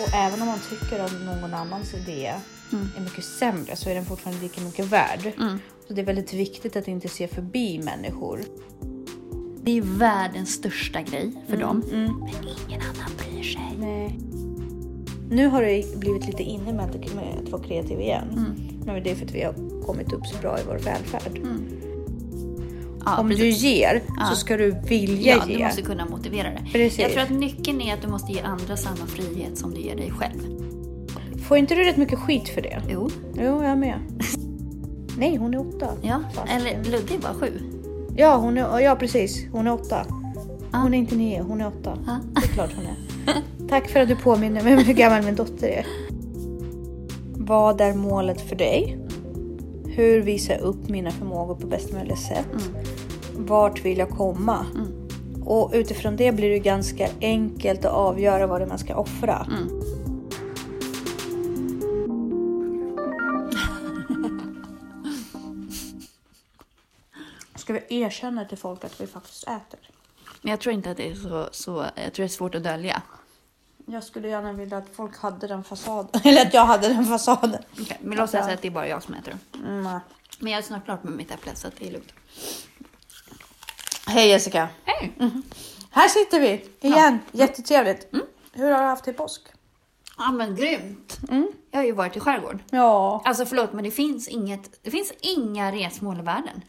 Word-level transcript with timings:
Och 0.00 0.14
även 0.14 0.42
om 0.42 0.48
man 0.48 0.58
tycker 0.70 1.04
att 1.04 1.12
någon 1.12 1.54
annans 1.54 1.94
idé 1.94 2.34
är 2.96 3.00
mycket 3.00 3.24
sämre 3.24 3.76
så 3.76 3.90
är 3.90 3.94
den 3.94 4.04
fortfarande 4.04 4.42
lika 4.42 4.60
mycket 4.60 4.86
värd. 4.86 5.32
Så 5.88 5.94
det 5.94 6.00
är 6.00 6.04
väldigt 6.04 6.32
viktigt 6.32 6.76
att 6.76 6.88
inte 6.88 7.08
se 7.08 7.28
förbi 7.28 7.78
människor. 7.78 8.40
Det 9.62 9.78
är 9.78 9.82
världens 9.82 10.50
största 10.50 11.02
grej 11.02 11.32
för 11.48 11.56
dem. 11.56 11.84
Men 11.90 12.48
ingen 12.68 12.80
annan 12.80 13.10
bryr 13.18 13.42
sig. 13.42 13.74
Nej. 13.78 14.18
Nu 15.30 15.46
har 15.46 15.62
det 15.62 15.98
blivit 15.98 16.26
lite 16.26 16.42
inne 16.42 16.72
med 16.72 16.84
att, 16.84 17.14
med 17.14 17.38
att 17.44 17.48
vara 17.48 17.62
kreativ 17.62 18.00
igen. 18.00 18.54
Men 18.86 19.02
det 19.02 19.10
är 19.10 19.14
för 19.14 19.24
att 19.24 19.34
vi 19.34 19.42
har 19.42 19.82
kommit 19.86 20.12
upp 20.12 20.26
så 20.26 20.38
bra 20.38 20.58
i 20.60 20.62
vår 20.66 20.78
välfärd. 20.78 21.40
Ja, 23.16 23.20
Om 23.20 23.28
precis. 23.28 23.60
du 23.60 23.68
ger 23.68 24.02
så 24.30 24.36
ska 24.36 24.56
du 24.56 24.70
vilja 24.88 25.36
Ja, 25.36 25.44
ge. 25.48 25.56
du 25.58 25.64
måste 25.64 25.82
kunna 25.82 26.04
motivera 26.06 26.48
det. 26.50 26.62
Precis. 26.72 26.98
Jag 26.98 27.10
tror 27.12 27.22
att 27.22 27.30
nyckeln 27.30 27.80
är 27.80 27.94
att 27.94 28.02
du 28.02 28.08
måste 28.08 28.32
ge 28.32 28.40
andra 28.40 28.76
samma 28.76 29.06
frihet 29.06 29.58
som 29.58 29.74
du 29.74 29.80
ger 29.80 29.96
dig 29.96 30.10
själv. 30.10 30.40
Får 31.48 31.56
inte 31.58 31.74
du 31.74 31.84
rätt 31.84 31.96
mycket 31.96 32.18
skit 32.18 32.48
för 32.48 32.62
det? 32.62 32.82
Jo. 32.90 33.08
Jo, 33.34 33.62
jag 33.64 33.78
med. 33.78 33.98
Nej, 35.18 35.36
hon 35.36 35.54
är 35.54 35.60
åtta. 35.60 35.88
Ja, 36.02 36.20
Fast- 36.34 36.52
eller 36.52 36.84
Ludde 36.84 37.18
bara 37.22 37.34
sju. 37.34 37.52
Ja, 38.16 38.36
hon 38.36 38.58
är, 38.58 38.80
ja, 38.80 38.96
precis. 38.96 39.46
Hon 39.52 39.66
är 39.66 39.72
åtta. 39.72 40.06
Hon 40.72 40.94
är 40.94 40.98
inte 40.98 41.16
nio, 41.16 41.42
hon 41.42 41.60
är 41.60 41.66
åtta. 41.66 41.98
Ja. 42.06 42.18
Det 42.34 42.46
är 42.46 42.48
klart 42.48 42.70
hon 42.76 42.84
är. 42.86 43.68
Tack 43.68 43.88
för 43.90 44.00
att 44.00 44.08
du 44.08 44.16
påminner 44.16 44.62
mig 44.62 44.76
om 44.76 44.82
hur 44.84 44.94
gammal 44.94 45.22
min 45.22 45.34
dotter 45.34 45.68
är. 45.68 45.86
Vad 47.34 47.80
är 47.80 47.94
målet 47.94 48.40
för 48.48 48.56
dig? 48.56 48.98
Hur 49.98 50.20
visar 50.20 50.54
jag 50.54 50.62
upp 50.62 50.88
mina 50.88 51.10
förmågor 51.10 51.54
på 51.54 51.66
bästa 51.66 51.94
möjliga 51.94 52.16
sätt? 52.16 52.46
Vart 53.36 53.84
vill 53.84 53.98
jag 53.98 54.10
komma? 54.10 54.66
Och 55.44 55.70
utifrån 55.74 56.16
det 56.16 56.32
blir 56.32 56.50
det 56.50 56.58
ganska 56.58 57.08
enkelt 57.20 57.84
att 57.84 57.92
avgöra 57.92 58.46
vad 58.46 58.60
det 58.60 58.66
man 58.66 58.78
ska 58.78 58.96
offra. 58.96 59.46
Ska 67.54 67.72
vi 67.72 67.80
erkänna 67.88 68.44
till 68.44 68.58
folk 68.58 68.84
att 68.84 69.00
vi 69.00 69.06
faktiskt 69.06 69.42
äter? 69.42 69.90
Men 70.42 70.50
jag 70.50 70.60
tror 70.60 70.74
inte 70.74 70.90
att 70.90 70.96
det 70.96 71.10
är 71.10 71.14
så, 71.14 71.48
så 71.52 71.84
jag 71.94 72.12
tror 72.12 72.22
det 72.22 72.26
är 72.26 72.28
svårt 72.28 72.54
att 72.54 72.64
dölja. 72.64 73.02
Jag 73.90 74.04
skulle 74.04 74.28
gärna 74.28 74.52
vilja 74.52 74.76
att 74.76 74.88
folk 74.92 75.16
hade 75.18 75.46
den 75.46 75.64
fasaden. 75.64 76.20
Eller 76.24 76.46
att 76.46 76.54
jag 76.54 76.64
hade 76.64 76.88
den 76.88 77.04
fasaden. 77.04 77.62
Okay. 77.80 77.96
Men 78.00 78.18
låt 78.18 78.30
säga 78.30 78.44
att 78.44 78.62
det 78.62 78.68
är 78.68 78.72
bara 78.72 78.88
jag 78.88 79.02
som 79.02 79.14
äter 79.14 79.30
dem. 79.30 79.40
Mm. 79.68 80.00
Men 80.38 80.52
jag 80.52 80.58
är 80.58 80.62
snart 80.62 80.84
klart 80.84 81.02
med 81.04 81.12
mitt 81.12 81.30
äpple 81.30 81.54
så 81.54 81.68
det 81.78 81.88
är 81.88 81.92
lugnt. 81.92 82.12
Hej 84.06 84.28
Jessica! 84.28 84.68
Hej! 84.84 85.12
Här 85.90 86.08
sitter 86.08 86.40
vi 86.40 86.64
igen. 86.80 87.18
Jättetrevligt. 87.32 88.06
Hur 88.52 88.70
har 88.70 88.80
du 88.80 88.86
haft 88.86 89.04
det 89.04 89.10
i 89.10 89.14
påsk? 89.14 89.42
Ja 90.18 90.32
men 90.32 90.56
grymt! 90.56 91.18
Jag 91.70 91.78
har 91.78 91.84
ju 91.84 91.92
varit 91.92 92.16
i 92.16 92.20
skärgården. 92.20 92.62
Ja. 92.70 93.22
Alltså 93.24 93.46
förlåt 93.46 93.72
men 93.72 93.84
det 93.84 93.90
finns 93.90 94.28
inget, 94.28 94.84
det 94.84 94.90
finns 94.90 95.12
inga 95.20 95.72
resmål 95.72 96.18
i 96.18 96.22
världen 96.22 96.62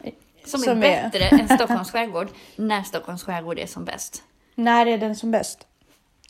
som, 0.45 0.59
Som 0.59 0.83
är 0.83 0.85
är- 0.85 1.09
bättre 1.09 1.23
än 1.25 1.49
Stockholms 1.57 1.91
skärgård 1.91 2.27
när 2.55 2.83
Stockholms 2.83 3.23
skärgård 3.23 3.59
är 3.59 3.67
som 3.67 3.85
bäst. 3.85 4.23
När 4.55 4.85
är 4.85 4.97
den 4.97 5.15
som 5.15 5.31
bäst? 5.31 5.67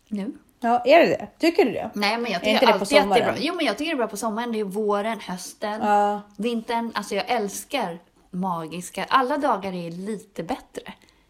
Nu? 0.08 0.34
Ja, 0.60 0.80
är 0.86 1.00
det 1.00 1.06
det? 1.08 1.28
Tycker 1.40 1.66
du 1.66 1.72
det? 1.72 1.90
Nej 1.94 2.18
men 2.18 2.32
jag 2.32 2.44
Är 2.44 2.50
inte 2.50 2.60
tycker 2.60 2.74
det 2.74 2.80
på 2.80 2.80
alltid 2.80 2.98
att 2.98 3.14
det 3.14 3.20
är 3.20 3.26
bra. 3.32 3.36
Jo 3.40 3.56
men 3.56 3.66
jag 3.66 3.78
tycker 3.78 3.92
det 3.92 3.96
är 3.96 3.98
bra 3.98 4.08
på 4.08 4.18
sommaren. 4.18 4.52
Det 4.52 4.60
är 4.60 4.64
våren, 4.64 5.20
hösten, 5.20 5.82
Ja. 5.82 6.22
vintern. 6.38 6.92
Alltså 6.96 7.16
jag 7.16 7.30
älskar 7.30 8.00
magiska. 8.32 9.04
Alla 9.10 9.38
dagar 9.38 9.74
är 9.74 9.92
lite 9.92 10.44
bättre 10.44 10.82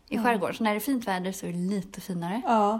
i 0.09 0.17
skärgården. 0.17 0.55
Så 0.55 0.63
när 0.63 0.71
det 0.71 0.77
är 0.77 0.79
fint 0.79 1.07
väder 1.07 1.31
så 1.31 1.45
är 1.45 1.51
det 1.51 1.57
lite 1.57 2.01
finare. 2.01 2.41
Ja. 2.45 2.79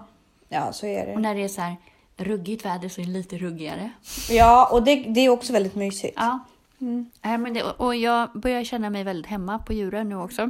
Ja, 0.50 0.74
så 0.74 0.86
är 0.86 1.02
Och 1.02 1.16
det. 1.16 1.20
när 1.22 1.36
det 1.36 1.44
är 1.44 1.48
så 1.48 1.62
här 1.62 1.76
ruggigt 2.18 2.66
väder 2.66 2.90
så 2.90 3.02
är 3.02 3.06
det 3.06 3.12
lite 3.12 3.38
ruggigare. 3.38 3.92
Ja, 4.30 4.70
och 4.72 4.84
det, 4.84 4.96
det 4.96 5.20
är 5.26 5.30
också 5.30 5.54
väldigt 5.54 5.76
mysigt. 5.76 6.14
Ja. 6.18 6.40
Nej, 7.22 7.38
men 7.38 7.54
det, 7.54 7.64
och 7.64 7.96
jag 7.96 8.30
börjar 8.34 8.64
känna 8.64 8.90
mig 8.90 9.04
väldigt 9.04 9.32
hemma 9.32 9.60
på 9.60 9.74
djuren 9.74 10.10
nu 10.10 10.16
också. 10.16 10.50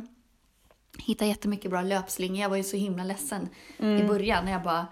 Hittar 0.98 1.26
jättemycket 1.26 1.72
bra 1.72 1.82
löpslingor. 1.82 2.38
Jag 2.38 2.50
var 2.50 2.58
ju 2.58 2.64
så 2.64 2.78
himla 2.78 3.04
ledsen 3.04 3.50
i 3.78 4.04
början 4.04 4.46
när 4.46 4.52
jag 4.52 4.64
bara 4.64 4.88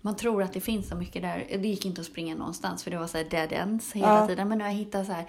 man 0.00 0.16
tror 0.16 0.42
att 0.42 0.52
det 0.52 0.60
finns 0.60 0.88
så 0.88 0.94
mycket 0.96 1.22
där. 1.22 1.46
Det 1.50 1.68
gick 1.68 1.86
inte 1.86 2.00
att 2.00 2.06
springa 2.06 2.34
någonstans 2.34 2.84
för 2.84 2.90
det 2.90 2.98
var 2.98 3.06
så 3.06 3.16
här 3.18 3.24
dead 3.24 3.52
ends 3.52 3.92
hela 3.92 4.20
Ja. 4.20 4.26
tiden. 4.26 4.48
Men 4.48 4.58
nu 4.58 4.64
har 4.64 4.70
jag 4.70 4.78
hittat 4.78 5.06
så 5.06 5.12
här 5.12 5.24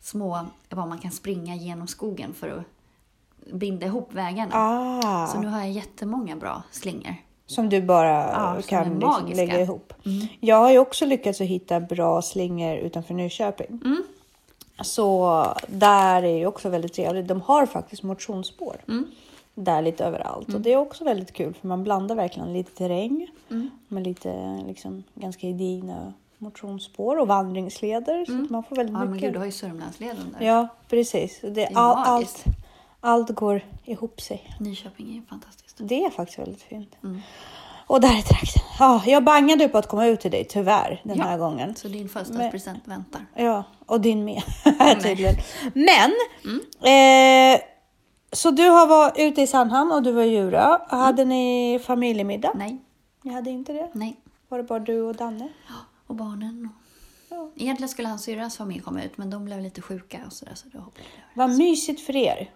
små, 0.00 0.46
vad 0.68 0.88
man 0.88 0.98
kan 0.98 1.10
springa 1.10 1.54
genom 1.54 1.86
skogen 1.86 2.34
för 2.34 2.48
att 2.48 2.64
binda 3.54 3.86
ihop 3.86 4.08
vägarna. 4.12 4.50
Ah, 4.54 5.26
Så 5.26 5.40
nu 5.40 5.46
har 5.46 5.58
jag 5.58 5.70
jättemånga 5.70 6.36
bra 6.36 6.62
slingor. 6.70 7.14
som 7.46 7.68
du 7.68 7.82
bara 7.82 8.10
Ja, 8.10 8.56
kan 8.66 8.98
liksom 8.98 9.26
lägga 9.34 9.60
ihop. 9.60 9.92
Jag 10.40 10.56
har 10.56 10.70
ju 10.70 10.78
också 10.78 11.06
lyckats 11.06 11.40
att 11.40 11.46
hitta 11.46 11.80
bra 11.80 12.22
slingor 12.22 12.76
utanför 12.76 13.14
Nyköping. 13.14 13.80
Så 14.82 15.46
där 15.68 16.22
är 16.22 16.36
ju 16.38 16.46
också 16.46 16.68
väldigt 16.68 16.92
trevligt. 16.94 17.28
De 17.28 17.40
har 17.40 17.66
faktiskt 17.66 18.02
motionsspår. 18.02 18.76
Där 19.54 19.82
lite 19.82 20.04
överallt. 20.04 20.54
Och 20.54 20.60
det 20.60 20.72
är 20.72 20.76
också 20.76 21.04
väldigt 21.04 21.32
kul 21.32 21.54
för 21.54 21.68
man 21.68 21.84
blandar 21.84 22.14
verkligen 22.14 22.52
lite 22.52 22.70
terräng 22.76 23.26
med 23.88 24.04
lite 24.06 24.60
liksom, 24.66 25.04
ganska 25.14 25.46
gedigna 25.46 26.12
motionsspår 26.38 27.16
och 27.20 27.28
vandringsleder. 27.28 28.24
Så 28.24 28.42
att 28.44 28.50
man 28.50 28.64
får 28.64 28.76
väldigt 28.76 28.92
Ja, 28.92 28.98
men 28.98 29.10
mycket. 29.12 29.26
gud, 29.26 29.32
du 29.34 29.38
har 29.38 29.46
ju 29.46 29.52
Sörmlandsleden 29.52 30.36
där. 30.38 30.46
Ja, 30.46 30.68
precis. 30.88 31.40
Det, 31.42 31.64
är 31.64 31.76
all, 31.78 31.96
allt, 32.06 32.44
allt 33.00 33.30
går 33.30 33.60
ihop 33.84 34.20
sig. 34.20 34.50
Nyköping 34.60 35.08
är 35.10 35.14
ju 35.14 35.22
fantastiskt. 35.22 35.76
Det 35.80 36.04
är 36.04 36.10
faktiskt 36.10 36.38
väldigt 36.38 36.62
fint. 36.62 36.96
Mm. 37.04 37.20
Och 37.86 38.00
där 38.00 38.08
är 38.18 38.22
trakten. 38.22 38.62
Ja, 38.78 39.02
jag 39.06 39.24
bangade 39.24 39.68
på 39.68 39.78
att 39.78 39.88
komma 39.88 40.06
ut 40.06 40.20
till 40.20 40.30
dig, 40.30 40.44
tyvärr, 40.44 41.00
den 41.04 41.16
Ja. 41.18 41.24
här 41.24 41.38
gången. 41.38 41.74
Så 41.76 41.88
din 41.88 42.08
födelsedagspresent 42.08 42.80
väntar. 42.88 43.20
Ja, 43.34 43.64
och 43.86 44.00
din 44.00 44.24
med 44.24 44.42
tydligen. 45.02 45.34
Men, 45.74 46.10
Mm. 46.44 46.60
eh, 47.54 47.60
så 48.34 48.50
du 48.50 48.68
har 48.68 48.86
varit 48.86 49.18
ute 49.18 49.42
i 49.42 49.46
Sandhamn 49.46 49.92
och 49.92 50.02
du 50.02 50.12
var 50.12 50.22
i 50.22 50.28
Djura. 50.28 50.64
Mm. 50.66 50.80
Hade 51.00 51.24
ni 51.24 51.80
familjemiddag? 51.84 52.52
Nej, 52.54 52.78
Ni 53.22 53.32
hade 53.32 53.50
inte 53.50 53.72
det? 53.72 53.90
nej. 53.92 54.16
Var 54.48 54.58
det 54.58 54.64
bara 54.64 54.78
du 54.78 55.00
och 55.00 55.14
Danne? 55.16 55.48
Och 56.06 56.14
barnen. 56.14 56.68
Ja. 57.28 57.50
Egentligen 57.56 57.88
skulle 57.88 58.08
hans 58.08 58.22
syrras 58.22 58.56
familj 58.56 58.80
komma 58.80 59.02
ut, 59.02 59.16
men 59.18 59.30
de 59.30 59.44
blev 59.44 59.60
lite 59.60 59.82
sjuka 59.82 60.18
och 60.26 60.32
sådär, 60.32 60.54
så 60.54 60.68
då 60.72 60.78
hoppade 60.78 61.02
över. 61.04 61.46
Vad 61.48 61.58
mysigt 61.58 62.00
för 62.00 62.16
er. 62.16 62.50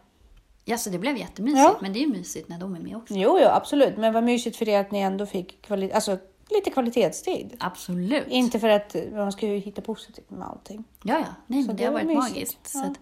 Ja, 0.65 0.79
så 0.79 0.91
det 0.91 0.99
blev 0.99 1.17
jättemysigt, 1.17 1.61
Ja. 1.63 1.77
men 1.81 1.93
det 1.93 1.99
är 1.99 2.01
ju 2.01 2.07
mysigt 2.13 2.49
när 2.49 2.59
de 2.59 2.75
är 2.75 2.81
med 2.81 2.97
också. 2.97 3.15
Jo, 3.15 3.39
jo, 3.43 3.49
absolut. 3.49 3.97
Men 3.97 4.13
vad 4.13 4.25
mysigt 4.25 4.57
för 4.57 4.69
er 4.69 4.81
att 4.81 4.91
ni 4.91 4.99
ändå 5.01 5.27
fick 5.27 5.67
kvali- 5.69 5.95
alltså, 5.95 6.19
lite 6.51 6.71
kvalitetstid. 6.71 7.57
Absolut. 7.61 8.27
Inte 8.29 8.59
för 8.61 8.69
att 8.69 8.97
man 9.13 9.33
ska 9.33 9.47
ju 9.47 9.57
hitta 9.59 9.83
positivt 9.83 10.31
med 10.31 10.49
allting. 10.49 10.85
Ja, 11.05 11.19
ja. 11.19 11.25
Nej, 11.47 11.63
Så 11.63 11.67
men 11.67 11.77
det 11.77 11.83
det 11.83 11.87
har 11.87 11.93
var 11.93 12.05
varit 12.05 12.17
mysigt. 12.17 12.35
magiskt. 12.35 12.67
Så 12.69 12.79
Ja. 12.79 12.85
att 12.85 12.99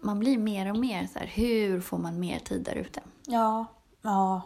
man 0.00 0.18
blir 0.18 0.38
mer 0.38 0.70
och 0.70 0.76
mer 0.78 1.06
så 1.12 1.18
här, 1.18 1.26
hur 1.26 1.80
får 1.80 1.98
man 1.98 2.20
mer 2.20 2.38
tid 2.38 2.62
där 2.62 2.74
ute? 2.74 3.00
Ja. 3.26 3.66
Ja. 4.02 4.42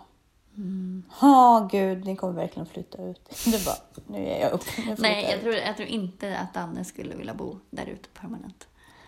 Ja, 1.21 1.69
gud, 1.73 2.05
ni 2.05 2.17
kommer 2.17 2.33
verkligen 2.33 2.67
flytta 2.67 3.03
ut. 3.03 3.45
Det 3.47 3.65
bara, 3.65 3.77
nu 4.07 4.27
är 4.29 4.41
jag 4.41 4.53
upp. 4.53 4.65
Nu 4.87 4.95
Nej, 4.99 5.29
jag 5.31 5.41
tror, 5.41 5.55
jag 5.55 5.77
tror 5.77 5.89
inte 5.89 6.39
att 6.39 6.55
Danne 6.55 6.85
skulle 6.85 7.15
vilja 7.15 7.35
bo 7.35 7.57
där 7.71 7.87
ute 7.87 8.09
permanent. 8.09 8.67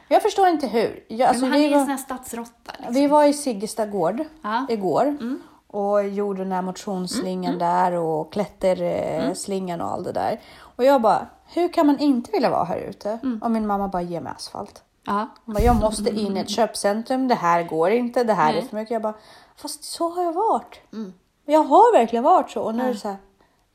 jag 0.09 0.23
förstår 0.23 0.49
inte 0.49 0.67
hur. 0.67 1.05
Jag, 1.09 1.29
alltså, 1.29 1.47
han 1.47 1.55
är 1.55 1.71
en 1.73 1.81
sån 1.81 1.89
här 1.91 1.97
stadsråtta. 1.97 2.73
Liksom. 2.79 2.95
vi 2.95 3.07
var 3.07 3.25
i 3.25 3.33
Siggesta 3.33 3.87
gård 3.87 4.21
Ja. 4.43 4.67
igår 4.69 5.19
och 5.67 6.09
gjorde 6.09 6.43
den 6.43 6.53
här 6.53 6.63
motionsslingan 6.63 7.59
där 7.59 7.93
och 7.93 8.33
klätterslingan 8.33 9.81
och 9.81 9.91
allt 9.93 10.05
det 10.05 10.13
där. 10.13 10.41
Och 10.59 10.85
jag 10.85 11.03
bara, 11.03 11.27
hur 11.47 11.73
kan 11.73 11.87
man 11.87 11.99
inte 11.99 12.31
vilja 12.31 12.51
vara 12.51 12.65
här 12.65 12.79
ute? 12.79 13.19
Och 13.43 13.51
min 13.51 13.67
mamma 13.67 13.89
bara, 13.89 14.03
ge 14.03 14.21
mig 14.21 14.33
asfalt. 14.37 14.83
Ja. 15.07 15.29
Hon 15.45 15.55
bara, 15.55 15.65
jag 15.65 15.77
måste 15.77 16.11
in 16.11 16.37
i 16.37 16.41
ett 16.41 16.51
köpcentrum, 16.51 17.29
det 17.29 17.35
här 17.35 17.63
går 17.63 17.91
inte, 17.91 18.25
det 18.25 18.33
här 18.33 18.51
är 18.51 18.57
Nej. 18.61 18.69
för 18.69 18.77
mycket. 18.77 18.91
Jag 18.91 19.03
bara, 19.03 19.15
fast 19.57 19.85
så 19.85 20.09
har 20.09 20.23
jag 20.23 20.33
varit. 20.33 20.81
Jag 21.47 21.65
har 21.65 21.99
verkligen 21.99 22.23
varit 22.25 22.51
så. 22.51 22.63
Och 22.63 22.75
nu 22.75 22.83
är 22.83 22.89
det 22.93 22.99
så 22.99 23.09
här, 23.09 23.17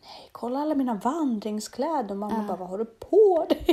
nej, 0.01 0.29
kolla 0.31 0.59
alla 0.59 0.75
mina 0.75 0.93
vandringskläder. 0.93 2.11
Och 2.11 2.17
mamma 2.17 2.43
bara, 2.47 2.57
vad 2.57 2.69
har 2.69 2.77
du 2.77 2.85
på 2.85 3.45
dig? 3.49 3.65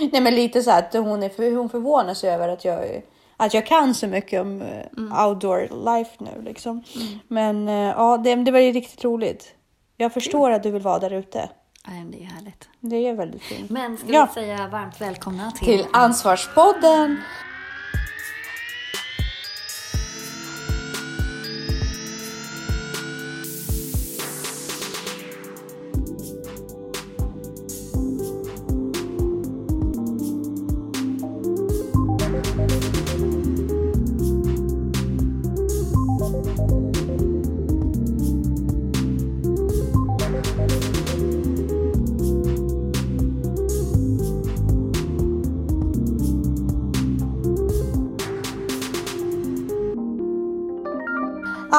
nej, 0.12 0.20
men 0.20 0.34
lite 0.34 0.62
så 0.62 0.70
att 0.70 0.92
hon, 0.92 1.22
är 1.22 1.28
för, 1.28 1.56
hon 1.56 1.68
förvånar 1.68 2.14
sig 2.14 2.30
över 2.30 2.48
att 2.48 2.64
jag, 2.64 3.02
att 3.36 3.54
jag 3.54 3.66
kan 3.66 3.94
så 3.94 4.06
mycket 4.06 4.40
om 4.40 4.62
eh, 4.62 5.26
outdoor 5.26 5.60
life 5.84 6.16
nu. 6.18 6.42
Liksom. 6.42 6.82
Men 7.28 7.68
eh, 7.68 7.74
ja, 7.74 8.16
det, 8.16 8.34
det 8.34 8.50
var 8.50 8.58
ju 8.60 8.72
riktigt 8.72 9.04
roligt. 9.04 9.54
Jag 9.96 10.12
förstår 10.12 10.50
att 10.50 10.62
du 10.62 10.70
vill 10.70 10.82
vara 10.82 10.98
där 10.98 11.12
ute. 11.12 11.48
Nej, 11.88 12.04
det 12.04 12.22
är 12.22 12.26
härligt. 12.26 12.68
Det 12.80 13.08
är 13.08 13.14
väldigt 13.14 13.42
fint. 13.42 13.70
Men 13.70 13.96
ska 13.96 14.12
Ja. 14.12 14.26
vi 14.26 14.32
säga 14.40 14.68
varmt 14.68 15.00
välkomna 15.00 15.50
till... 15.50 15.66
Till 15.66 15.86
Ansvarspodden. 15.92 17.20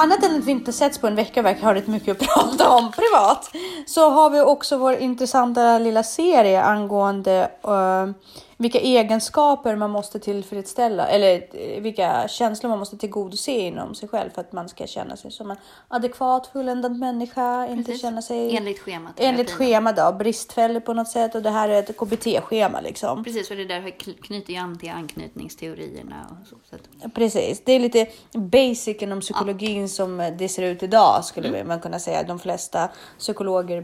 Annat 0.06 0.24
än 0.24 0.38
att 0.38 0.46
vi 0.46 0.52
inte 0.52 0.74
setts 0.74 0.98
på 0.98 1.08
en 1.08 1.16
vecka 1.16 1.40
och 1.40 1.46
verkar 1.46 1.62
ha 1.62 1.74
rätt 1.74 1.88
mycket 1.88 2.22
att 2.22 2.28
prata 2.34 2.70
om 2.70 2.92
privat, 2.92 3.52
så 3.86 4.10
har 4.10 4.30
vi 4.30 4.42
också 4.42 4.78
vår 4.78 4.94
intressanta 4.94 5.80
lilla 5.80 6.04
serie 6.04 6.62
angående 6.62 7.50
uh, 7.68 8.14
vilka 8.58 8.80
egenskaper 8.80 9.76
man 9.76 9.90
måste 9.92 10.20
tillfredsställa 10.20 11.08
eller 11.08 11.48
eh, 11.54 11.82
vilka 11.82 12.28
känslor 12.28 12.70
man 12.70 12.80
måste 12.80 12.98
tillgodose 12.98 13.52
inom 13.52 13.96
sig 13.96 14.10
själv 14.10 14.30
för 14.30 14.42
att 14.42 14.52
man 14.52 14.70
ska 14.70 14.88
känna 14.88 15.16
sig 15.18 15.32
som 15.32 15.52
en 15.52 15.58
adekvat, 15.88 16.48
fulländad 16.48 17.00
människa. 17.00 17.68
Inte 17.68 17.98
känna 17.98 18.22
sig 18.22 18.58
Enligt 18.58 18.80
schemat. 18.80 19.14
enligt 19.18 19.48
tiden. 19.48 19.58
schema 19.58 19.92
då, 19.92 20.12
bristfällig 20.12 20.86
på 20.86 20.94
något 20.94 21.08
sätt 21.08 21.36
och 21.36 21.42
det 21.42 21.50
här 21.50 21.70
är 21.70 21.80
ett 21.80 21.98
KBT-schema 21.98 22.82
liksom. 22.82 23.24
Precis, 23.24 23.48
för 23.48 23.56
det 23.56 23.66
där 23.66 23.80
kny- 23.82 24.22
knyter 24.22 24.54
ju 24.54 24.60
an 24.60 24.78
till 24.80 24.90
anknytningsteorierna 24.90 26.26
och 26.42 26.48
så. 26.48 26.56
så 27.04 27.10
Precis, 27.10 27.62
det 27.66 27.72
är 27.74 27.80
lite 27.80 28.08
basic 28.34 28.98
inom 29.02 29.22
psykologin 29.22 29.90
som 29.90 30.34
det 30.38 30.50
ser 30.50 30.64
ut 30.64 30.84
idag 30.84 31.26
skulle 31.26 31.48
Mm. 31.48 31.68
man 31.68 31.80
kunna 31.80 32.00
säga. 32.00 32.24
De 32.24 32.40
flesta 32.40 32.90
psykologer 33.20 33.84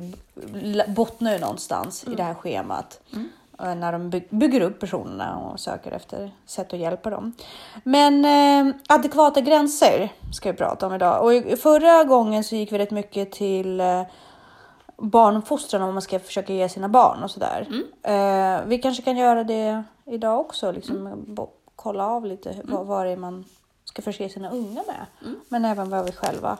bottnar 0.88 1.34
ju 1.34 1.40
någonstans 1.40 2.04
Mm. 2.04 2.14
i 2.14 2.18
det 2.18 2.24
här 2.24 2.34
schemat. 2.34 3.00
eh, 3.14 3.20
När 3.62 3.92
de 3.92 4.10
by- 4.10 4.28
bygger 4.30 4.62
upp 4.62 4.80
personerna 4.80 5.38
och 5.38 5.60
söker 5.60 5.92
efter 5.92 6.32
sätt 6.46 6.74
att 6.74 6.80
hjälpa 6.80 7.10
dem. 7.10 7.34
Men 7.84 8.26
eh, 8.26 8.76
adekvata 8.90 9.42
gränser 9.42 10.10
ska 10.34 10.52
vi 10.52 10.58
prata 10.58 10.88
om 10.88 10.94
idag. 10.94 11.26
Och 11.26 11.60
förra 11.60 12.04
gången 12.04 12.44
så 12.44 12.56
gick 12.56 12.72
vi 12.72 12.78
rätt 12.78 12.92
mycket 12.92 13.32
till 13.32 13.80
eh, 13.82 14.02
barnuppfostran 14.98 15.82
om 15.82 15.94
man 15.94 16.02
ska 16.02 16.20
försöka 16.20 16.54
ge 16.54 16.70
sina 16.70 16.90
barn 16.90 17.24
och 17.24 17.32
sådär. 17.32 17.68
Eh, 18.04 18.62
vi 18.68 18.78
kanske 18.78 19.04
kan 19.04 19.18
göra 19.18 19.44
det 19.44 19.84
idag 20.06 20.40
också, 20.40 20.72
liksom 20.72 21.24
bo- 21.28 21.50
kolla 21.76 22.08
av 22.08 22.26
lite 22.26 22.56
vad, 22.64 22.86
vad 22.86 23.06
det 23.06 23.12
är 23.12 23.18
man 23.18 23.46
ska 23.86 24.02
förse 24.02 24.30
sina 24.30 24.50
unga 24.50 24.84
med. 24.88 25.34
Men 25.50 25.66
även 25.66 25.90
vad 25.90 26.06
vi 26.06 26.12
själva 26.12 26.58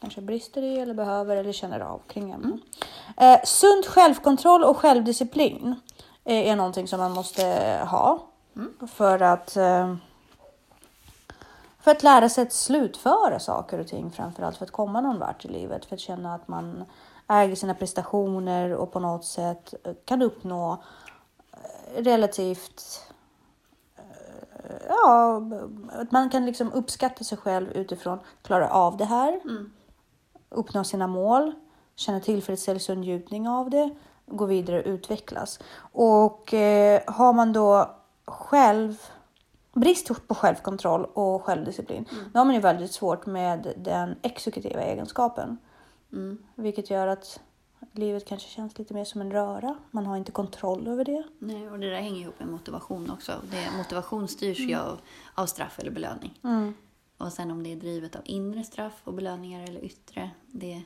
kanske 0.00 0.20
brister 0.20 0.62
i 0.62 0.78
eller 0.78 0.94
behöver 0.94 1.36
eller 1.36 1.52
känner 1.52 1.80
av 1.80 2.00
kring 2.08 2.30
ämnen. 2.30 2.60
Eh, 3.16 3.38
sund 3.44 3.86
självkontroll 3.86 4.64
och 4.64 4.76
självdisciplin 4.76 5.74
är, 6.26 6.42
är 6.42 6.56
någonting 6.56 6.88
som 6.88 7.00
man 7.00 7.12
måste 7.12 7.42
ha. 7.90 8.26
För 8.86 9.22
att 9.22 9.56
eh, 9.56 9.94
för 11.86 11.90
att 11.90 12.02
lära 12.02 12.28
sig 12.28 12.42
att 12.42 12.52
slutföra 12.52 13.38
saker 13.38 13.78
och 13.78 13.86
ting 13.86 14.10
framförallt 14.10 14.56
för 14.56 14.64
att 14.64 14.70
komma 14.70 15.00
någon 15.00 15.18
vart 15.18 15.44
i 15.44 15.48
livet. 15.48 15.84
För 15.84 15.94
att 15.94 16.00
känna 16.00 16.34
att 16.34 16.48
man 16.48 16.84
äger 17.28 17.54
sina 17.54 17.74
prestationer 17.74 18.72
och 18.72 18.92
på 18.92 19.00
något 19.00 19.24
sätt 19.24 19.74
eh, 19.84 19.92
kan 20.04 20.22
uppnå 20.22 20.82
eh, 21.52 22.02
relativt 22.02 23.02
eh, 23.96 24.02
Ja, 24.88 25.42
att 25.92 26.12
man 26.12 26.30
kan 26.30 26.46
liksom 26.46 26.72
uppskatta 26.72 27.24
sig 27.24 27.38
själv 27.38 27.70
utifrån 27.70 28.18
klara 28.42 28.70
av 28.70 28.96
det 28.96 29.04
här, 29.04 29.40
uppnå 30.48 30.84
sina 30.84 31.06
mål, 31.06 31.52
känna 31.94 32.20
tillfredsställelse 32.20 32.92
och 32.92 32.98
njutning 32.98 33.48
av 33.48 33.70
det, 33.70 33.90
gå 34.26 34.46
vidare 34.46 34.80
och 34.80 34.86
utvecklas. 34.86 35.60
Och 35.92 36.54
eh, 36.54 37.02
har 37.06 37.32
man 37.32 37.52
då 37.52 37.90
själv 38.24 38.96
brist 39.72 40.10
på 40.28 40.34
självkontroll 40.34 41.04
och 41.04 41.44
självdisciplin, 41.44 42.04
då 42.32 42.40
har 42.40 42.44
man 42.44 42.54
ju 42.54 42.60
väldigt 42.60 42.92
svårt 42.92 43.26
med 43.26 43.72
den 43.76 44.16
exekutiva 44.22 44.80
egenskapen. 44.82 45.58
mm. 46.12 46.38
Vilket 46.54 46.90
gör 46.90 47.06
att 47.06 47.40
livet 47.92 48.26
kanske 48.28 48.48
känns 48.48 48.78
lite 48.78 48.94
mer 48.94 49.04
som 49.04 49.20
en 49.20 49.32
röra. 49.32 49.76
Man 49.90 50.06
har 50.06 50.16
inte 50.16 50.32
kontroll 50.32 50.88
över 50.88 51.04
det. 51.04 51.24
Nej, 51.38 51.70
och 51.70 51.78
det 51.78 51.90
där 51.90 52.00
hänger 52.00 52.20
ihop 52.20 52.38
med 52.38 52.48
motivation 52.48 53.10
också. 53.10 53.32
Det, 53.50 53.76
motivation 53.76 54.28
styrs 54.28 54.58
ju 54.58 54.74
av, 54.74 55.00
av 55.34 55.46
straff 55.46 55.78
eller 55.78 55.90
belöning. 55.90 56.38
Och 57.18 57.32
sen 57.32 57.50
om 57.50 57.62
det 57.62 57.72
är 57.72 57.76
drivet 57.76 58.16
av 58.16 58.22
inre 58.24 58.64
straff 58.64 59.00
och 59.04 59.14
belöningar 59.14 59.64
eller 59.64 59.84
yttre, 59.84 60.30
det... 60.46 60.82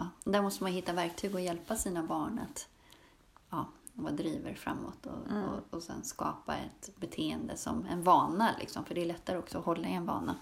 Ja, 0.00 0.06
där 0.24 0.42
måste 0.42 0.62
man 0.62 0.72
hitta 0.72 0.92
verktyg 0.92 1.34
och 1.34 1.40
hjälpa 1.40 1.76
sina 1.76 2.02
barn 2.02 2.40
att 2.50 2.68
ja, 3.50 3.66
vad 3.92 4.12
driver 4.14 4.54
framåt 4.54 5.06
och, 5.06 5.36
och, 5.36 5.76
och 5.76 5.82
sen 5.82 6.04
skapa 6.04 6.54
ett 6.56 6.90
beteende 6.96 7.56
som 7.56 7.86
en 7.90 8.02
vana. 8.02 8.50
Liksom, 8.60 8.84
för 8.84 8.94
det 8.94 9.02
är 9.02 9.06
lättare 9.06 9.38
också 9.38 9.58
att 9.58 9.64
hålla 9.64 9.88
i 9.88 9.94
en 9.94 10.06
vana. 10.06 10.34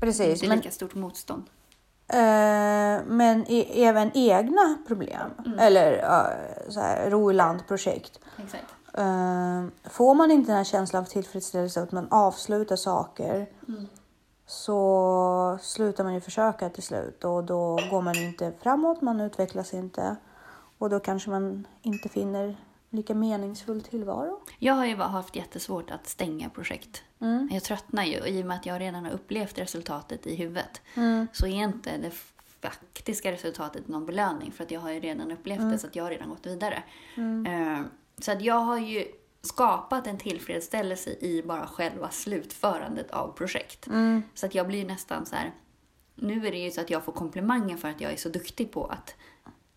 Precis. 0.00 0.40
Det 0.40 0.46
är 0.46 0.48
Men, 0.48 0.58
lika 0.58 0.70
stort 0.70 0.94
motstånd. 0.94 1.42
eh, 2.08 2.16
men 3.06 3.44
e- 3.48 3.84
även 3.84 4.10
egna 4.14 4.78
problem. 4.86 5.30
Eller 5.58 5.92
uh, 5.92 6.70
så 6.70 6.80
här, 6.80 7.10
ro 7.10 7.30
i 7.30 7.34
land-projekt. 7.34 8.20
Eh, 8.94 9.64
får 9.90 10.14
man 10.14 10.30
inte 10.30 10.50
den 10.50 10.56
här 10.56 10.64
känslan 10.64 11.02
av 11.02 11.06
tillfredsställelse 11.06 11.82
att 11.82 11.92
man 11.92 12.06
avslutar 12.10 12.76
saker 12.76 13.48
så 14.46 15.58
slutar 15.62 16.04
man 16.04 16.14
ju 16.14 16.20
försöka 16.20 16.68
till 16.70 16.82
slut 16.82 17.24
och 17.24 17.44
då 17.44 17.78
går 17.90 18.02
man 18.02 18.16
inte 18.16 18.52
framåt, 18.62 19.00
man 19.02 19.20
utvecklas 19.20 19.74
inte 19.74 20.16
och 20.78 20.90
då 20.90 21.00
kanske 21.00 21.30
man 21.30 21.66
inte 21.82 22.08
finner 22.08 22.56
lika 22.90 23.14
meningsfull 23.14 23.82
tillvaro. 23.82 24.40
Jag 24.58 24.74
har 24.74 24.86
ju 24.86 24.96
bara 24.96 25.08
haft 25.08 25.36
jättesvårt 25.36 25.90
att 25.90 26.06
stänga 26.06 26.48
projekt. 26.50 27.02
Jag 27.50 27.62
tröttnar 27.62 28.04
ju 28.04 28.20
och 28.20 28.28
i 28.28 28.42
och 28.42 28.46
med 28.46 28.56
att 28.56 28.66
jag 28.66 28.80
redan 28.80 29.04
har 29.04 29.12
upplevt 29.12 29.58
resultatet 29.58 30.26
i 30.26 30.34
huvudet 30.36 30.80
så 31.32 31.46
är 31.46 31.50
inte 31.64 31.96
det 31.96 32.10
faktiska 32.60 33.32
resultatet 33.32 33.88
någon 33.88 34.06
belöning 34.06 34.52
för 34.52 34.64
att 34.64 34.70
jag 34.70 34.80
har 34.80 34.90
ju 34.90 35.00
redan 35.00 35.32
upplevt 35.32 35.60
det 35.72 35.78
så 35.78 35.86
att 35.86 35.96
jag 35.96 36.04
har 36.04 36.10
redan 36.10 36.28
gått 36.28 36.46
vidare. 36.46 36.82
Eh, 37.16 37.80
Så 38.20 38.32
att 38.32 38.42
jag 38.42 38.54
har 38.60 38.78
ju 38.78 39.04
skapat 39.46 40.06
en 40.06 40.18
tillfredsställelse 40.18 41.10
i 41.10 41.42
bara 41.42 41.66
själva 41.66 42.10
slutförandet 42.10 43.10
av 43.10 43.32
projekt. 43.32 43.88
Så 44.34 44.46
att 44.46 44.54
jag 44.54 44.66
blir 44.66 44.84
nästan 44.84 45.26
så 45.26 45.36
här. 45.36 45.52
Nu 46.14 46.46
är 46.46 46.50
det 46.50 46.58
ju 46.58 46.70
så 46.70 46.80
att 46.80 46.90
jag 46.90 47.04
får 47.04 47.12
komplimanger 47.12 47.76
för 47.76 47.88
att 47.88 48.00
jag 48.00 48.12
är 48.12 48.16
så 48.16 48.28
duktig 48.28 48.72
på 48.72 48.84
att 48.84 49.14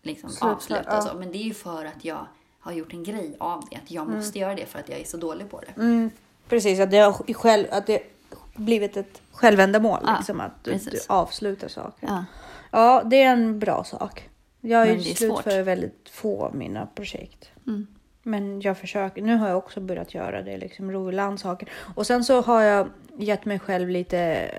liksom 0.02 0.30
Slutföra, 0.30 0.52
avsluta 0.52 0.84
ja. 0.86 1.00
så. 1.00 1.18
Men 1.18 1.32
det 1.32 1.38
är 1.38 1.44
ju 1.44 1.54
för 1.54 1.84
att 1.84 2.04
jag 2.04 2.26
har 2.60 2.72
gjort 2.72 2.92
en 2.92 3.04
grej 3.04 3.36
av 3.40 3.64
det. 3.70 3.76
Att 3.76 3.90
jag 3.90 4.08
måste 4.08 4.38
göra 4.38 4.54
det 4.54 4.66
för 4.66 4.78
att 4.78 4.88
jag 4.88 5.00
är 5.00 5.04
så 5.04 5.16
dålig 5.16 5.50
på 5.50 5.60
det. 5.60 5.80
Mm, 5.82 6.10
precis, 6.48 6.80
att 6.80 6.90
det 6.90 6.98
har 6.98 7.32
själv, 7.32 7.66
att 7.70 7.86
det 7.86 8.02
blivit 8.54 8.96
ett 8.96 9.22
självändamål. 9.32 10.00
Ja, 10.06 10.16
liksom, 10.16 10.40
att 10.40 10.64
du, 10.64 10.74
du 10.74 10.98
avslutar 11.08 11.68
saker. 11.68 12.06
Ja. 12.06 12.24
Ja, 12.70 13.02
det 13.04 13.22
är 13.22 13.32
en 13.32 13.58
bra 13.58 13.84
sak. 13.84 14.28
Jag 14.60 14.78
har 14.78 14.86
ju 14.86 15.00
slutför 15.02 15.26
svårt. 15.26 15.66
väldigt 15.66 16.08
få 16.12 16.44
av 16.44 16.54
mina 16.54 16.86
projekt. 16.86 17.50
Mm. 17.66 17.86
Men 18.22 18.60
jag 18.60 18.78
försöker. 18.78 19.22
Nu 19.22 19.36
har 19.36 19.48
jag 19.48 19.58
också 19.58 19.80
börjat 19.80 20.14
göra 20.14 20.42
det, 20.42 20.56
liksom 20.58 20.92
ro 20.92 21.08
i 21.08 21.12
land 21.12 21.40
saker. 21.40 21.68
Och 21.94 22.06
sen 22.06 22.24
så 22.24 22.40
har 22.40 22.62
jag 22.62 22.88
gett 23.18 23.44
mig 23.44 23.58
själv 23.58 23.88
lite 23.88 24.50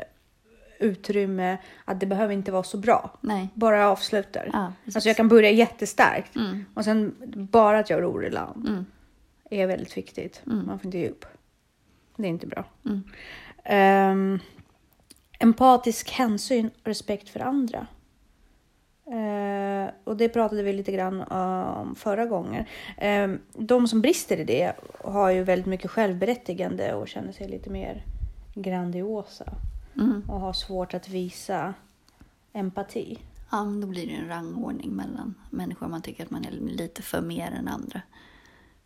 utrymme 0.79 1.57
att 1.85 1.99
det 1.99 2.05
behöver 2.05 2.33
inte 2.33 2.51
vara 2.51 2.63
så 2.63 2.77
bra. 2.77 3.17
Nej. 3.21 3.47
Bara 3.53 3.77
jag 3.77 3.89
avslutar. 3.89 4.49
Ja, 4.53 4.73
precis. 4.83 4.95
alltså 4.95 5.09
jag 5.09 5.17
kan 5.17 5.27
börja 5.27 5.49
jättestarkt 5.49 6.35
Mm. 6.35 6.65
och 6.73 6.85
sen 6.85 7.15
bara 7.51 7.79
att 7.79 7.89
jag 7.89 8.01
ror 8.01 8.25
i 8.25 8.29
land 8.29 8.67
Mm. 8.67 8.85
är 9.49 9.67
väldigt 9.67 9.97
viktigt. 9.97 10.41
Man 10.45 10.79
får 10.79 10.85
inte 10.85 10.97
ge 10.97 11.09
upp. 11.09 11.25
Det 12.15 12.23
är 12.23 12.29
inte 12.29 12.47
bra. 12.47 12.65
Mm. 12.85 13.03
Ehm, 13.63 14.39
empatisk 15.39 16.11
hänsyn 16.11 16.67
och 16.81 16.87
respekt 16.87 17.29
för 17.29 17.39
andra. 17.39 17.87
Eh, 19.11 19.89
och 20.03 20.17
det 20.17 20.29
pratade 20.29 20.63
vi 20.63 20.73
lite 20.73 20.91
grann 20.91 21.21
eh, 21.21 21.77
om 21.77 21.95
förra 21.95 22.25
gången. 22.25 22.65
Ehm, 22.97 23.39
de 23.53 23.87
som 23.87 24.01
brister 24.01 24.37
i 24.37 24.43
det 24.43 24.73
har 25.03 25.29
ju 25.29 25.43
väldigt 25.43 25.65
mycket 25.65 25.91
självberättigande 25.91 26.93
och 26.93 27.07
känner 27.07 27.31
sig 27.31 27.47
lite 27.47 27.69
mer 27.69 28.05
grandiosa 28.53 29.53
Mm. 29.95 30.23
och 30.29 30.39
har 30.39 30.53
svårt 30.53 30.93
att 30.93 31.09
visa 31.09 31.73
empati. 32.53 33.19
Ja, 33.51 33.57
då 33.81 33.87
blir 33.87 34.07
det 34.07 34.13
en 34.13 34.27
rangordning 34.27 34.89
mellan 34.91 35.35
människor. 35.49 35.87
Man 35.87 36.01
tycker 36.01 36.23
att 36.23 36.29
man 36.31 36.45
är 36.45 36.51
lite 36.51 37.01
för 37.01 37.21
mer 37.21 37.51
än 37.51 37.67
andra. 37.67 38.01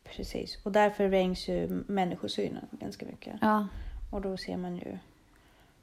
Precis, 0.03 0.60
och 0.63 0.72
därför 0.72 1.08
vrängs 1.08 1.48
ju 1.50 1.84
människosynen 1.88 2.65
ganska 2.72 3.05
mycket. 3.05 3.34
Ja, 3.41 3.67
Och 4.12 4.22
då 4.22 4.38
ser 4.38 4.58
man 4.58 4.75
ju... 4.75 4.98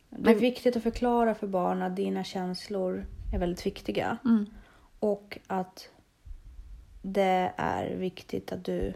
Det 0.09 0.31
är 0.31 0.35
viktigt 0.35 0.77
att 0.77 0.83
förklara 0.83 1.35
för 1.35 1.47
barn 1.47 1.83
att 1.83 1.97
dina 1.97 2.25
känslor 2.25 3.05
är 3.33 3.39
väldigt 3.39 3.67
viktiga. 3.67 4.19
mm. 4.25 4.47
Och 4.99 5.39
att 5.47 5.89
det 7.03 7.53
är 7.57 7.95
viktigt 7.95 8.53
att 8.53 8.65
du 8.65 8.95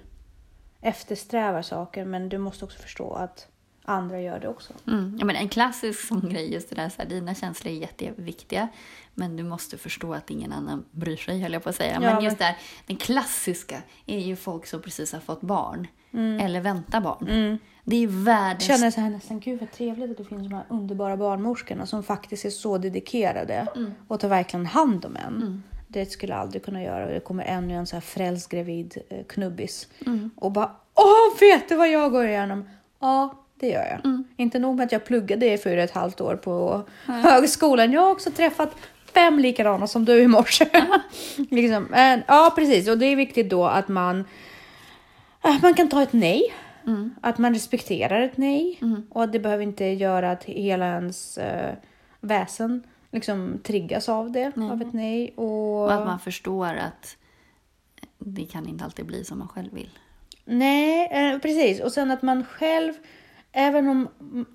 eftersträvar 0.81 1.62
saker 1.62 2.05
men 2.05 2.28
du 2.28 2.38
måste 2.38 2.64
också 2.64 2.78
förstå 2.78 3.12
att 3.12 3.49
andra 3.87 4.21
gör 4.21 4.40
det 4.40 4.49
också. 4.49 4.73
Mm. 4.87 5.16
Ja, 5.21 5.25
men 5.25 5.37
en 5.37 5.49
klassisk 5.49 6.07
sån 6.09 6.28
grej, 6.28 6.52
just 6.52 6.69
det 6.69 6.75
där, 6.76 6.88
så 6.88 7.02
här, 7.02 7.09
dina 7.09 7.35
känslor 7.35 7.73
är 7.73 7.76
jätteviktiga, 7.76 8.69
men 9.14 9.37
du 9.37 9.43
måste 9.43 9.78
förstå 9.78 10.14
att 10.14 10.31
ingen 10.31 10.52
annan 10.52 10.85
bryr 10.90 11.16
sig, 11.16 11.40
höll 11.43 11.52
jag 11.52 11.62
på 11.62 11.69
att 11.69 11.76
säga. 11.76 11.93
Ja, 11.95 12.00
men 12.00 12.14
men- 12.14 12.25
just 12.25 12.38
där, 12.38 12.57
den 12.87 12.97
klassiska 12.97 13.83
är 14.07 14.19
ju 14.19 14.37
folk 14.37 14.66
som 14.66 14.83
precis 14.83 15.12
har 15.12 15.21
fått 15.21 15.40
barn, 15.40 15.87
eller 16.40 16.61
väntar 16.61 17.00
barn. 17.00 17.59
Det 17.85 17.97
är 17.97 18.07
världens... 18.25 18.69
Jag 18.69 18.78
känner 18.78 18.90
så 18.90 19.00
här 19.00 19.11
nästan, 19.11 19.40
gud 19.40 19.61
vad 19.61 19.73
trevligt 19.73 20.11
att 20.11 20.16
det 20.19 20.25
finns 20.25 20.43
de 20.49 20.55
här 20.55 20.64
underbara 20.69 21.16
barnmorskorna 21.16 21.87
som 21.87 22.02
faktiskt 22.02 22.45
är 22.45 22.50
så 22.50 22.78
dedikerade 22.78 23.66
och 24.09 24.21
tar 24.21 24.28
verkligen 24.28 24.66
hand 24.66 25.05
om 25.05 25.16
en. 25.16 25.62
Det 25.88 26.07
skulle 26.07 26.33
jag 26.33 26.40
aldrig 26.40 26.64
kunna 26.64 26.83
göra. 26.83 27.07
Det 27.07 27.21
kommer 27.21 27.45
ännu 27.45 27.75
en 27.75 27.87
så 27.87 27.97
här 27.97 28.00
frälst 28.00 28.49
gravid 28.49 28.97
eh, 29.09 29.25
knubbis 29.28 29.88
och 30.37 30.52
bara, 30.52 30.71
åh 30.95 31.40
vet 31.40 31.69
du 31.69 31.76
vad 31.76 31.88
jag 31.90 32.12
går 32.12 32.26
igenom? 32.26 32.64
Ja, 33.00 33.46
det 33.61 33.69
gör 33.69 34.01
jag. 34.03 34.23
Inte 34.37 34.59
nog 34.59 34.77
med 34.77 34.85
att 34.85 34.93
jag 34.93 35.05
pluggade 35.05 35.53
i 35.53 35.59
fyra 35.59 35.77
och 35.77 35.85
ett 35.85 35.91
halvt 35.91 36.21
år 36.21 36.37
på 36.37 36.83
högskolan. 37.07 37.93
Jag 37.93 38.01
har 38.01 38.11
också 38.11 38.31
träffat 38.31 38.77
fem 39.15 39.39
likadana 39.39 39.87
som 39.87 40.05
du 40.05 40.23
i 40.23 40.27
morse. 40.27 40.69
liksom. 41.51 41.87
Men, 41.91 42.23
ja, 42.29 42.53
precis. 42.57 42.89
Och 42.89 42.99
det 42.99 43.07
är 43.07 43.17
viktigt 43.17 43.51
då 43.51 43.65
att 43.65 43.89
man, 43.89 44.25
att 45.41 45.63
man 45.63 45.75
kan 45.75 45.89
ta 45.89 46.03
ett 46.03 46.13
nej. 46.13 46.55
Att 47.21 47.39
man 47.39 47.55
respekterar 47.55 48.21
ett 48.21 48.37
nej. 48.37 48.81
Och 49.11 49.23
att 49.23 49.33
det 49.33 49.39
behöver 49.39 49.63
inte 49.63 49.85
göra 49.85 50.31
att 50.31 50.45
hela 50.45 50.87
ens 50.87 51.39
uh, 51.39 51.75
väsen 52.21 52.83
liksom 53.11 53.61
triggas 53.63 54.09
av 54.09 54.33
det, 54.33 54.53
av 54.57 54.83
ett 54.83 54.93
nej. 54.93 55.33
Och, 55.37 55.83
Och 55.85 55.93
att 55.93 56.07
man 56.07 56.19
förstår 56.19 56.67
att 56.67 57.17
det 58.19 58.45
kan 58.47 58.69
inte 58.69 58.85
alltid 58.85 59.07
bli 59.07 59.25
som 59.25 59.39
man 59.39 59.49
själv 59.49 59.75
vill. 59.75 59.91
Nej, 60.45 61.09
eh, 61.13 61.39
precis. 61.39 61.81
Och 61.81 61.93
sen 61.93 62.11
att 62.11 62.23
man 62.23 62.45
själv, 62.45 62.93
även 63.57 63.89
om 63.89 64.09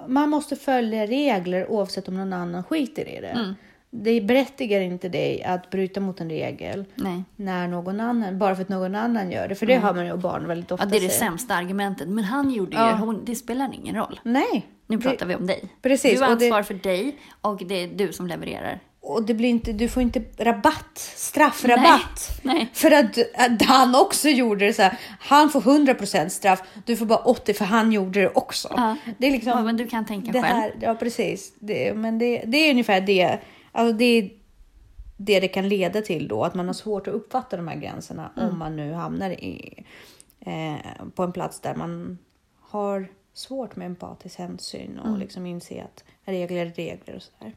man 0.08 0.29
måste 0.29 0.55
följa 0.55 1.05
regler 1.08 1.72
oavsett 1.72 2.08
om 2.08 2.17
någon 2.17 2.34
annan 2.34 2.63
skiter 2.63 3.10
i 3.10 3.22
det. 3.22 3.27
Mm. 3.27 3.53
Det 3.93 4.22
berättigar 4.22 4.81
inte 4.81 5.10
dig 5.10 5.43
att 5.43 5.70
bryta 5.70 6.00
mot 6.00 6.22
en 6.22 6.29
regel 6.29 6.86
Nej. 6.96 7.24
när 7.36 7.67
någon 7.67 8.00
annan, 8.00 8.39
bara 8.39 8.55
för 8.55 8.62
att 8.62 8.70
någon 8.70 8.96
annan 8.96 9.31
gör 9.31 9.48
det. 9.48 9.55
För 9.55 9.65
det 9.65 9.77
hör 9.77 9.93
man 9.93 10.05
ju 10.05 10.17
barn 10.17 10.48
väldigt 10.48 10.72
ofta 10.72 10.84
Mm. 10.84 10.93
Ja, 10.93 11.00
det 11.00 11.05
är 11.05 11.08
det 11.08 11.13
säga. 11.13 11.29
sämsta 11.29 11.55
argumentet. 11.55 12.08
Men 12.08 12.24
han 12.24 12.50
gjorde 12.51 12.72
ju 12.77 12.84
Ja. 12.84 12.91
hon, 12.96 13.25
det 13.25 13.36
spelar 13.36 13.70
ingen 13.74 13.96
roll. 13.96 14.20
Nej. 14.24 14.67
Nu 14.88 14.98
det- 14.98 15.03
pratar 15.03 15.25
vi 15.25 15.36
om 15.36 15.48
dig. 15.48 15.63
Precis, 15.81 16.20
Du 16.20 16.25
har 16.25 16.31
och 16.34 16.39
det- 16.39 16.46
ansvar 16.46 16.63
för 16.63 16.74
dig 16.74 17.17
och 17.41 17.62
det 17.65 17.75
är 17.84 17.88
du 17.88 18.13
som 18.13 18.27
levererar. 18.27 18.79
Och 19.03 19.24
det 19.25 19.34
blir 19.34 19.50
inte, 19.50 19.74
du 19.74 19.88
får 19.89 20.01
inte 20.03 20.22
rabatt, 20.38 20.98
straffrabatt. 21.15 22.39
Nej, 22.41 22.55
nej. 22.55 22.70
För 22.74 22.91
att, 22.91 23.17
att 23.36 23.62
han 23.62 23.96
också 23.96 24.29
gjorde 24.29 24.65
det 24.65 24.74
så 24.74 24.81
här. 24.81 24.98
Han 25.20 25.50
får 25.50 25.62
100% 25.62 26.29
straff, 26.29 26.62
du 26.86 26.98
får 26.98 27.05
bara 27.05 27.20
80 27.20 27.53
för 27.53 27.65
han 27.65 27.91
gjorde 27.91 28.22
det 28.22 28.29
också. 28.29 28.74
Ja. 28.77 28.96
Det 29.17 29.27
är 29.27 29.31
liksom, 29.31 29.51
Ja, 29.51 29.62
men 29.63 29.77
du 29.77 29.88
kan 29.88 30.05
tänka 30.05 30.31
det 30.31 30.41
själv. 30.41 30.55
här, 30.55 30.74
ja 30.81 30.96
precis. 30.96 31.53
Det, 31.60 31.93
men 31.93 32.17
det, 32.20 32.43
det 32.48 32.58
är 32.58 32.72
ungefär 32.72 33.01
det. 33.01 33.39
Alltså 33.72 33.93
det 33.98 34.05
är 34.05 34.29
det 35.17 35.39
det 35.39 35.48
kan 35.48 35.70
leda 35.70 36.01
till 36.01 36.27
då. 36.27 36.43
Att 36.43 36.55
man 36.55 36.67
har 36.67 36.74
svårt 36.74 37.08
att 37.08 37.13
uppfatta 37.13 37.58
de 37.58 37.67
här 37.67 37.75
gränserna 37.75 38.31
Mm. 38.38 38.50
om 38.50 38.60
man 38.60 38.75
nu 38.75 38.93
hamnar 38.93 39.29
i, 39.29 39.84
eh, 40.39 41.05
på 41.15 41.24
en 41.24 41.31
plats 41.34 41.60
där 41.60 41.75
man 41.75 42.17
har 42.62 43.08
svårt 43.34 43.75
med 43.75 43.86
empatisk 43.86 44.38
hänsyn 44.39 45.00
och 45.00 45.08
Mm. 45.08 45.20
liksom 45.20 45.46
inse 45.46 45.84
att 45.84 46.03
regler 46.25 46.65
är 46.65 46.70
regler 46.70 47.15
och 47.15 47.22
sådär. 47.22 47.53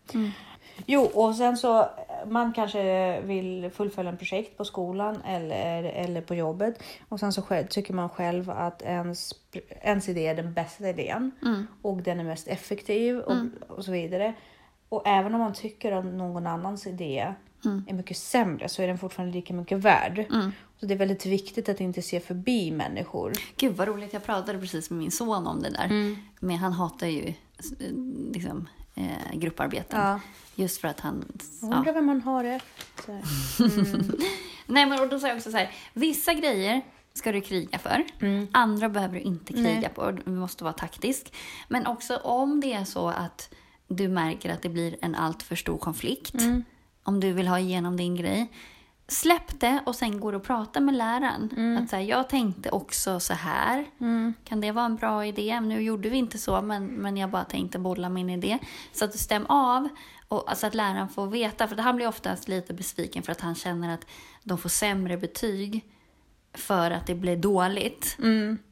Jo, 0.86 1.02
och 1.14 1.34
sen 1.34 1.56
så 1.56 1.80
eh, 1.80 1.86
man 2.28 2.52
kanske 2.52 3.20
vill 3.20 3.70
fullfölja 3.74 4.10
en 4.10 4.16
projekt 4.16 4.56
på 4.56 4.64
skolan 4.64 5.22
eller, 5.26 5.84
eller 5.84 6.20
på 6.20 6.34
jobbet 6.34 6.82
och 7.08 7.20
sen 7.20 7.32
så 7.32 7.42
själv, 7.42 7.66
tycker 7.66 7.94
man 7.94 8.08
själv 8.08 8.50
att 8.50 8.82
ens, 8.82 9.34
ens 9.82 10.08
idé 10.08 10.26
är 10.26 10.34
den 10.34 10.52
bästa 10.52 10.88
idén 10.88 11.30
och 11.82 12.02
den 12.02 12.20
är 12.20 12.24
mest 12.24 12.48
effektiv 12.48 13.18
och, 13.18 13.36
och 13.68 13.84
så 13.84 13.92
vidare. 13.92 14.34
Och 14.88 15.02
även 15.06 15.34
om 15.34 15.40
man 15.40 15.52
tycker 15.52 15.92
att 15.92 16.04
någon 16.04 16.46
annans 16.46 16.86
idé 16.86 17.34
är 17.86 17.94
mycket 17.94 18.16
sämre 18.16 18.68
så 18.68 18.82
är 18.82 18.86
den 18.86 18.98
fortfarande 18.98 19.34
lika 19.34 19.54
mycket 19.54 19.78
värd. 19.78 20.26
Så 20.80 20.86
det 20.86 20.94
är 20.94 20.98
väldigt 20.98 21.26
viktigt 21.26 21.68
att 21.68 21.80
inte 21.80 22.02
se 22.02 22.20
förbi 22.20 22.70
människor. 22.70 23.32
Gud 23.56 23.76
vad 23.76 23.88
roligt, 23.88 24.12
jag 24.12 24.24
pratade 24.24 24.58
precis 24.58 24.90
med 24.90 24.98
min 24.98 25.10
son 25.10 25.46
om 25.46 25.62
det 25.62 25.70
där. 25.70 25.84
Mm. 25.84 26.16
Men 26.40 26.56
han 26.56 26.72
hatar 26.72 27.06
ju 27.06 27.28
eh, 27.28 27.34
liksom, 28.32 28.68
eh, 28.94 29.32
grupparbeten. 29.38 30.00
Ja. 30.00 30.20
Just 30.54 30.80
för 30.80 30.88
att 30.88 31.00
han... 31.00 31.24
Jag 31.60 31.70
Ja. 31.70 31.76
undrar 31.76 31.92
vem 31.92 32.06
man 32.06 32.20
har 32.20 32.44
det. 32.44 32.60
Så 33.06 33.12
här. 33.12 33.22
Nej 34.66 34.86
men 34.86 35.00
och 35.00 35.08
då 35.08 35.18
sa 35.20 35.28
jag 35.28 35.36
också 35.36 35.50
så 35.50 35.56
här, 35.56 35.70
vissa 35.92 36.34
grejer 36.34 36.80
ska 37.14 37.32
du 37.32 37.40
kriga 37.40 37.78
för. 37.78 38.04
Mm. 38.20 38.48
Andra 38.52 38.88
behöver 38.88 39.14
du 39.14 39.20
inte 39.20 39.52
kriga 39.52 39.88
på. 39.88 40.10
Du 40.10 40.30
måste 40.30 40.64
vara 40.64 40.74
taktisk. 40.74 41.34
Men 41.68 41.86
också 41.86 42.16
om 42.16 42.60
det 42.60 42.72
är 42.72 42.84
så 42.84 43.08
att 43.08 43.54
du 43.88 44.08
märker 44.08 44.50
att 44.52 44.62
det 44.62 44.68
blir 44.68 44.96
en 45.00 45.14
alltför 45.14 45.56
stor 45.56 45.78
konflikt. 45.78 46.34
Mm. 46.34 46.64
Om 47.02 47.20
du 47.20 47.32
vill 47.32 47.48
ha 47.48 47.58
igenom 47.58 47.96
din 47.96 48.16
grej. 48.16 48.50
Släpp 49.08 49.60
det 49.60 49.80
och 49.86 49.94
sen 49.94 50.20
går 50.20 50.32
du 50.32 50.38
och 50.38 50.44
pratar 50.44 50.80
med 50.80 50.94
läraren. 50.94 51.50
Mm. 51.56 51.82
Att 51.82 51.90
så 51.90 51.96
här, 51.96 52.02
jag 52.02 52.28
tänkte 52.28 52.70
också 52.70 53.20
så 53.20 53.34
här. 53.34 53.86
Kan 54.44 54.60
det 54.60 54.72
vara 54.72 54.84
en 54.84 54.96
bra 54.96 55.26
idé? 55.26 55.60
Nu 55.60 55.82
gjorde 55.82 56.08
vi 56.08 56.16
inte 56.16 56.38
så, 56.38 56.62
men, 56.62 56.86
men 56.86 57.16
jag 57.16 57.30
bara 57.30 57.44
tänkte 57.44 57.78
bolla 57.78 58.08
min 58.08 58.30
idé. 58.30 58.58
Så 58.92 59.04
att 59.04 59.12
du 59.12 59.18
stäm 59.18 59.46
av. 59.46 59.88
Och, 60.28 60.50
alltså 60.50 60.66
att 60.66 60.74
läraren 60.74 61.08
får 61.08 61.26
veta. 61.26 61.68
För 61.68 61.76
han 61.76 61.96
blir 61.96 62.08
oftast 62.08 62.48
lite 62.48 62.74
besviken 62.74 63.22
för 63.22 63.32
att 63.32 63.40
han 63.40 63.54
känner 63.54 63.94
att 63.94 64.06
de 64.42 64.58
får 64.58 64.68
sämre 64.68 65.16
betyg 65.16 65.84
för 66.54 66.90
att 66.90 67.06
det 67.06 67.14
blev 67.14 67.40
dåligt. 67.40 68.16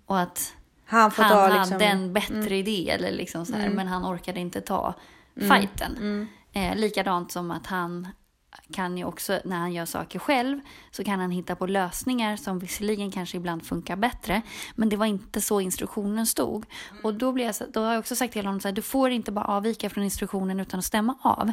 Och 0.07 0.21
att 0.21 0.55
Han 0.85 1.11
får 1.11 1.23
han 1.23 1.33
ta 1.33 1.41
hade 1.41 1.59
liksom... 1.59 1.77
Mm. 1.77 1.91
en 1.91 2.13
bättre 2.13 2.57
idé, 2.57 2.91
eller 2.91 3.13
liksom 3.13 3.47
så 3.47 3.57
här, 3.57 3.69
men 3.69 3.87
han 3.87 4.05
orkade 4.05 4.41
inte 4.41 4.61
ta 4.61 4.95
fighten. 5.35 5.97
Mm. 5.97 6.29
Eh, 6.53 6.77
likadant 6.77 7.33
som 7.33 7.51
att 7.51 7.67
han 7.67 8.09
kan 8.73 8.99
ju 8.99 9.05
också, 9.05 9.41
när 9.45 9.57
han 9.57 9.73
gör 9.73 9.85
saker 9.85 10.19
själv, 10.19 10.61
så 10.91 11.05
kan 11.05 11.21
han 11.21 11.31
hitta 11.31 11.57
på 11.57 11.67
lösningar 11.67 12.37
som 12.37 12.59
visserligen 12.59 13.11
kanske 13.11 13.37
ibland 13.37 13.67
funkar 13.67 13.97
bättre, 13.97 14.43
men 14.75 14.89
det 14.89 14.97
var 14.97 15.07
inte 15.07 15.41
så 15.41 15.61
instruktionen 15.61 16.27
stod. 16.27 16.65
Och 17.03 17.15
då, 17.15 17.33
blir 17.33 17.45
jag, 17.45 17.55
då 17.73 17.81
har 17.81 17.93
jag 17.93 18.01
också 18.01 18.17
sagt 18.17 18.33
till 18.33 18.47
honom 18.47 18.61
så 18.61 18.69
här, 18.69 18.75
du 18.75 18.83
får 18.83 19.11
inte 19.11 19.33
bara 19.33 19.45
avvika 19.45 19.91
från 19.91 20.05
instruktionen 20.05 20.61
utan 20.61 20.79
att 20.79 20.85
stämma 20.85 21.15
av. 21.23 21.53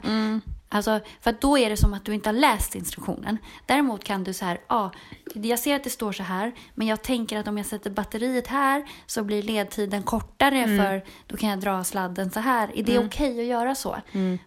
Alltså, 0.71 0.99
för 1.21 1.29
att 1.29 1.41
då 1.41 1.57
är 1.57 1.69
det 1.69 1.77
som 1.77 1.93
att 1.93 2.05
du 2.05 2.13
inte 2.13 2.29
har 2.29 2.33
läst 2.33 2.75
instruktionen. 2.75 3.37
Däremot 3.65 4.03
kan 4.03 4.23
du 4.23 4.33
så 4.33 4.45
här, 4.45 4.59
ja, 4.67 4.91
jag 5.33 5.59
ser 5.59 5.75
att 5.75 5.83
det 5.83 5.89
står 5.89 6.11
så 6.11 6.23
här, 6.23 6.51
men 6.75 6.87
jag 6.87 7.01
tänker 7.01 7.37
att 7.37 7.47
om 7.47 7.57
jag 7.57 7.65
sätter 7.65 7.89
batteriet 7.89 8.47
här 8.47 8.85
så 9.05 9.23
blir 9.23 9.43
ledtiden 9.43 10.03
kortare 10.03 10.77
för 10.77 11.03
då 11.27 11.37
kan 11.37 11.49
jag 11.49 11.59
dra 11.59 11.83
sladden 11.83 12.31
så 12.31 12.39
här. 12.39 12.71
Är 12.75 12.83
det 12.83 12.99
okej 12.99 13.39
att 13.39 13.45
göra 13.45 13.75
så? 13.75 13.97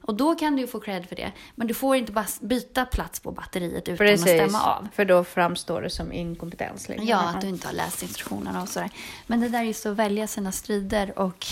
Och 0.03 0.15
då 0.15 0.35
kan 0.35 0.57
du 0.57 0.63
ju 0.63 0.69
få 0.69 0.81
cred 0.81 1.09
för 1.09 1.17
det. 1.17 1.33
Men 1.55 1.67
du 1.67 1.75
får 1.75 1.97
inte 1.97 2.13
bara 2.13 2.27
byta 2.43 2.85
plats 2.85 3.21
på 3.21 3.33
batteriet 3.33 3.89
utan 3.89 4.13
att 4.15 4.21
stämma 4.21 4.63
av. 4.63 4.89
för 4.93 5.05
då 5.05 5.25
framstår 5.25 5.83
det 5.83 5.91
som 5.91 6.13
inkompetens. 6.13 6.89
Liksom. 6.89 7.09
Ja, 7.09 7.29
att 7.29 7.41
du 7.41 7.49
inte 7.49 7.67
har 7.67 7.75
läst 7.75 8.03
instruktionerna 8.03 8.63
och 8.63 8.69
sådär. 8.69 8.91
Men 9.27 9.41
det 9.41 9.49
där 9.49 9.59
är 9.59 9.63
just 9.63 9.87
att 9.87 9.97
välja 9.97 10.27
sina 10.27 10.53
strider 10.53 11.19
och 11.19 11.47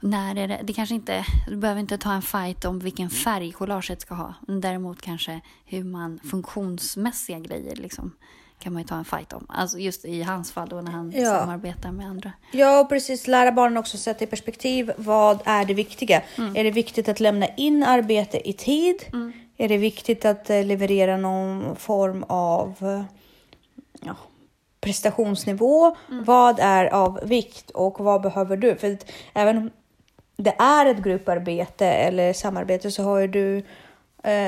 när 0.00 0.36
är 0.36 0.48
det, 0.48 0.60
det 0.62 0.72
kanske 0.72 0.94
inte, 0.94 1.24
du 1.48 1.56
behöver 1.56 1.80
inte 1.80 1.98
ta 1.98 2.12
en 2.12 2.22
fight 2.22 2.64
om 2.64 2.78
vilken 2.78 3.10
färg 3.10 3.52
collaget 3.52 4.00
ska 4.00 4.14
ha. 4.14 4.34
Men 4.40 4.60
däremot 4.60 5.02
kanske 5.02 5.40
hur 5.64 5.84
man 5.84 6.20
funktionsmässiga 6.30 7.38
grejer 7.38 7.76
liksom 7.76 8.12
kan 8.58 8.72
man 8.72 8.82
ju 8.82 8.88
ta 8.88 8.94
en 8.96 9.04
fight 9.04 9.32
om. 9.32 9.46
Alltså 9.48 9.78
just 9.78 10.04
i 10.04 10.22
hans 10.22 10.52
fall 10.52 10.68
då 10.68 10.80
när 10.80 10.92
han 10.92 11.12
Ja. 11.16 11.24
samarbetar 11.38 11.92
med 11.92 12.06
andra. 12.06 12.32
Ja, 12.52 12.80
och 12.80 12.88
precis. 12.88 13.26
Lära 13.26 13.52
barnen 13.52 13.76
också 13.76 13.98
sätta 13.98 14.24
i 14.24 14.26
perspektiv. 14.26 14.92
Vad 14.96 15.40
är 15.44 15.64
det 15.64 15.74
viktiga? 15.74 16.22
Mm. 16.38 16.56
Är 16.56 16.64
det 16.64 16.70
viktigt 16.70 17.08
att 17.08 17.20
lämna 17.20 17.46
in 17.46 17.82
arbete 17.82 18.48
i 18.48 18.52
tid? 18.52 18.96
Är 19.56 19.68
det 19.68 19.76
viktigt 19.76 20.24
att 20.24 20.50
eh, 20.50 20.64
leverera 20.64 21.16
någon 21.16 21.76
form 21.76 22.22
av 22.28 22.74
ja, 24.02 24.16
prestationsnivå? 24.80 25.96
Mm. 26.10 26.24
Vad 26.24 26.58
är 26.60 26.84
av 26.84 27.20
vikt 27.22 27.70
och 27.70 28.00
vad 28.00 28.22
behöver 28.22 28.56
du? 28.56 28.76
För 28.76 28.98
även 29.34 29.58
om 29.58 29.70
det 30.36 30.54
är 30.58 30.86
ett 30.86 30.98
grupparbete 30.98 31.86
eller 31.86 32.32
samarbete 32.32 32.90
så 32.90 33.02
har 33.02 33.18
ju 33.18 33.28
du 33.28 33.64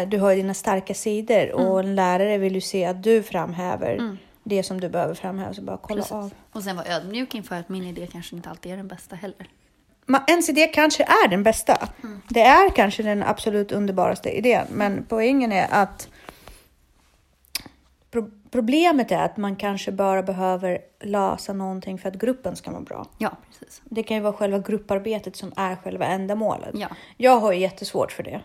du 0.08 0.18
har 0.18 0.30
ju 0.30 0.37
dina 0.37 0.54
starka 0.54 0.94
sidor 0.94 1.52
och 1.52 1.78
Mm. 1.80 1.88
en 1.90 1.94
lärare 1.94 2.38
vill 2.38 2.54
ju 2.54 2.61
se 2.61 2.85
att 2.85 3.02
du 3.02 3.23
framhäver 3.23 4.16
det 4.44 4.62
som 4.62 4.80
du 4.80 4.88
behöver 4.88 5.14
framhäva. 5.14 5.54
Så 5.54 5.62
bara 5.62 5.76
kolla 5.82 6.00
Precis. 6.00 6.12
av. 6.12 6.30
Och 6.52 6.62
sen 6.62 6.76
vara 6.76 6.87
ödmjuk 6.87 7.35
inför 7.35 7.54
att 7.56 7.68
min 7.68 7.85
idé 7.85 8.06
kanske 8.12 8.37
inte 8.37 8.50
alltid 8.50 8.73
är 8.73 8.76
den 8.76 8.88
bästa 8.88 9.16
heller. 9.16 9.49
Ma- 10.06 10.25
ens 10.28 10.49
idé 10.49 10.66
kanske 10.66 11.02
är 11.04 11.28
den 11.28 11.42
bästa. 11.42 11.88
Det 12.28 12.40
är 12.42 12.70
kanske 12.70 13.02
den 13.02 13.23
absolut 13.23 13.73
underbaraste 13.73 14.30
idén, 14.38 14.66
men 14.70 15.06
poängen 15.08 15.52
är 15.52 15.66
att 15.70 16.08
pro- 18.11 18.30
problemet 18.50 19.12
är 19.12 19.18
att 19.23 19.37
man 19.37 19.56
kanske 19.56 19.92
bara 19.92 20.23
behöver 20.23 20.78
lösa 21.00 21.52
någonting 21.52 21.99
för 21.99 22.08
att 22.08 22.14
gruppen 22.14 22.56
ska 22.56 22.70
må 22.70 22.80
bra. 22.80 23.06
Ja, 23.18 23.37
precis. 23.49 23.82
Det 23.85 24.02
kan 24.02 24.16
ju 24.16 24.23
vara 24.23 24.32
själva 24.32 24.58
grupparbetet 24.58 25.37
som 25.37 25.52
är 25.56 25.76
själva 25.76 26.06
ändamålet. 26.06 26.70
Ja. 26.75 26.88
Jag 27.16 27.37
har 27.40 27.52
ju 27.52 27.58
jättesvårt 27.61 28.12
för 28.12 28.23
det. 28.23 28.40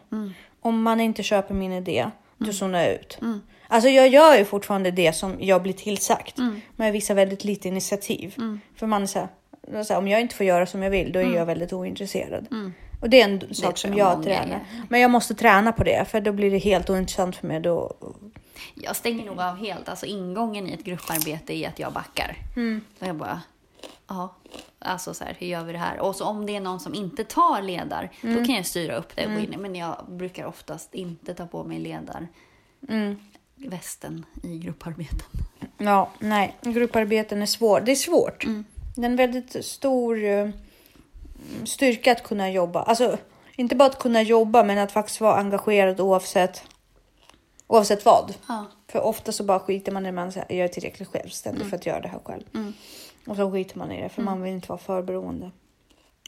Om 0.64 0.82
man 0.84 1.00
inte 1.00 1.24
köper 1.24 1.54
min 1.54 1.74
idé, 1.74 2.10
då 2.38 2.54
zonar 2.54 2.80
jag 2.80 2.94
ut. 2.94 3.20
Alltså 3.68 3.90
jag 3.90 4.08
gör 4.08 4.38
ju 4.38 4.46
fortfarande 4.46 4.92
det 4.92 5.14
som 5.14 5.36
jag 5.40 5.62
blir 5.62 5.74
tillsagt, 5.74 6.38
men 6.76 6.86
jag 6.88 6.92
visar 6.92 7.16
väldigt 7.16 7.44
lite 7.44 7.68
initiativ. 7.68 8.36
För 8.76 8.88
man 8.88 9.04
är 9.04 9.08
så 9.08 9.20
här, 9.20 9.28
det 9.68 9.78
är 9.78 9.84
så 9.84 9.94
här, 9.94 10.00
om 10.00 10.08
jag 10.08 10.22
inte 10.22 10.36
får 10.36 10.46
göra 10.46 10.66
som 10.66 10.84
jag 10.84 10.90
vill, 10.90 11.12
då 11.12 11.20
är 11.20 11.36
jag 11.36 11.46
väldigt 11.46 11.74
ointresserad. 11.74 12.48
Och 13.02 13.10
det 13.10 13.22
är 13.22 13.26
en 13.26 13.40
sak 13.40 13.76
tror 13.76 13.76
som 13.76 13.94
jag 13.98 14.24
tränar. 14.24 14.56
är. 14.56 14.66
Men 14.90 15.02
jag 15.02 15.12
måste 15.12 15.36
träna 15.36 15.72
på 15.72 15.84
det, 15.84 16.06
för 16.10 16.22
då 16.22 16.32
blir 16.32 16.52
det 16.52 16.58
helt 16.58 16.90
ointressant 16.90 17.36
för 17.36 17.48
mig. 17.48 17.60
Då... 17.60 17.94
Jag 18.76 18.96
stänger 18.96 19.26
nog 19.26 19.40
av 19.40 19.56
helt. 19.58 19.90
Alltså 19.90 20.06
ingången 20.06 20.68
i 20.70 20.74
ett 20.74 20.84
grupparbete 20.84 21.54
är 21.54 21.68
att 21.68 21.80
jag 21.80 21.94
backar. 21.94 22.38
Så 23.00 23.06
jag 23.06 23.16
bara, 23.16 23.42
ja, 24.08 24.36
alltså 24.84 25.14
så 25.14 25.24
här, 25.24 25.36
hur 25.40 25.48
gör 25.48 25.64
vi 25.64 25.72
det 25.72 25.78
här? 25.78 26.00
Och 26.00 26.16
så 26.16 26.26
om 26.26 26.46
det 26.46 26.56
är 26.56 26.62
någon 26.62 26.80
som 26.80 26.96
inte 26.96 27.24
tar 27.24 27.62
ledar, 27.62 28.10
då 28.22 28.46
kan 28.46 28.56
jag 28.56 28.66
styra 28.66 28.96
upp 28.96 29.16
det 29.16 29.22
in. 29.24 29.56
Men 29.58 29.76
jag 29.76 30.06
brukar 30.08 30.46
oftast 30.46 30.96
inte 30.96 31.34
ta 31.34 31.46
på 31.46 31.64
mig 31.64 31.80
ledar 31.80 32.28
västen 33.56 34.26
i 34.44 34.58
grupparbeten. 34.58 35.28
Ja, 35.78 36.10
nej, 36.20 36.56
grupparbeten 36.62 37.42
är 37.42 37.46
svårt. 37.46 37.86
Det 37.86 37.92
är 37.92 37.96
svårt. 37.96 38.46
Det 38.96 39.02
är 39.02 39.06
en 39.06 39.16
väldigt 39.16 39.66
stor... 39.66 40.24
eh, 40.24 40.50
styrka 41.64 42.12
att 42.12 42.24
kunna 42.24 42.52
jobba. 42.52 42.84
Alltså, 42.84 43.18
inte 43.56 43.76
bara 43.76 43.90
att 43.90 44.00
kunna 44.00 44.22
jobba, 44.22 44.64
men 44.64 44.78
att 44.78 44.92
faktiskt 44.92 45.22
vara 45.22 45.36
engagerad 45.36 46.02
oavsett, 46.02 46.64
oavsett 47.68 48.06
vad. 48.06 48.34
Ja. 48.48 48.66
För 48.88 49.02
ofta 49.02 49.32
så 49.32 49.44
bara 49.44 49.60
skiter 49.60 49.92
man 49.92 50.06
i 50.06 50.12
man 50.12 50.32
säger 50.32 50.46
jag 50.50 50.64
är 50.64 50.68
tillräckligt 50.68 51.08
självständig 51.10 51.62
Mm. 51.62 51.70
för 51.70 51.78
att 51.78 51.86
göra 51.86 52.00
det 52.02 52.08
här 52.08 52.20
själv. 52.26 52.74
Och 53.28 53.36
så 53.36 53.52
skiter 53.52 53.78
man 53.78 53.92
i 53.92 54.02
det, 54.02 54.10
för 54.10 54.22
man 54.22 54.42
vill 54.42 54.54
inte 54.54 54.68
vara 54.70 54.80
för 54.80 55.02
beroende 55.02 55.52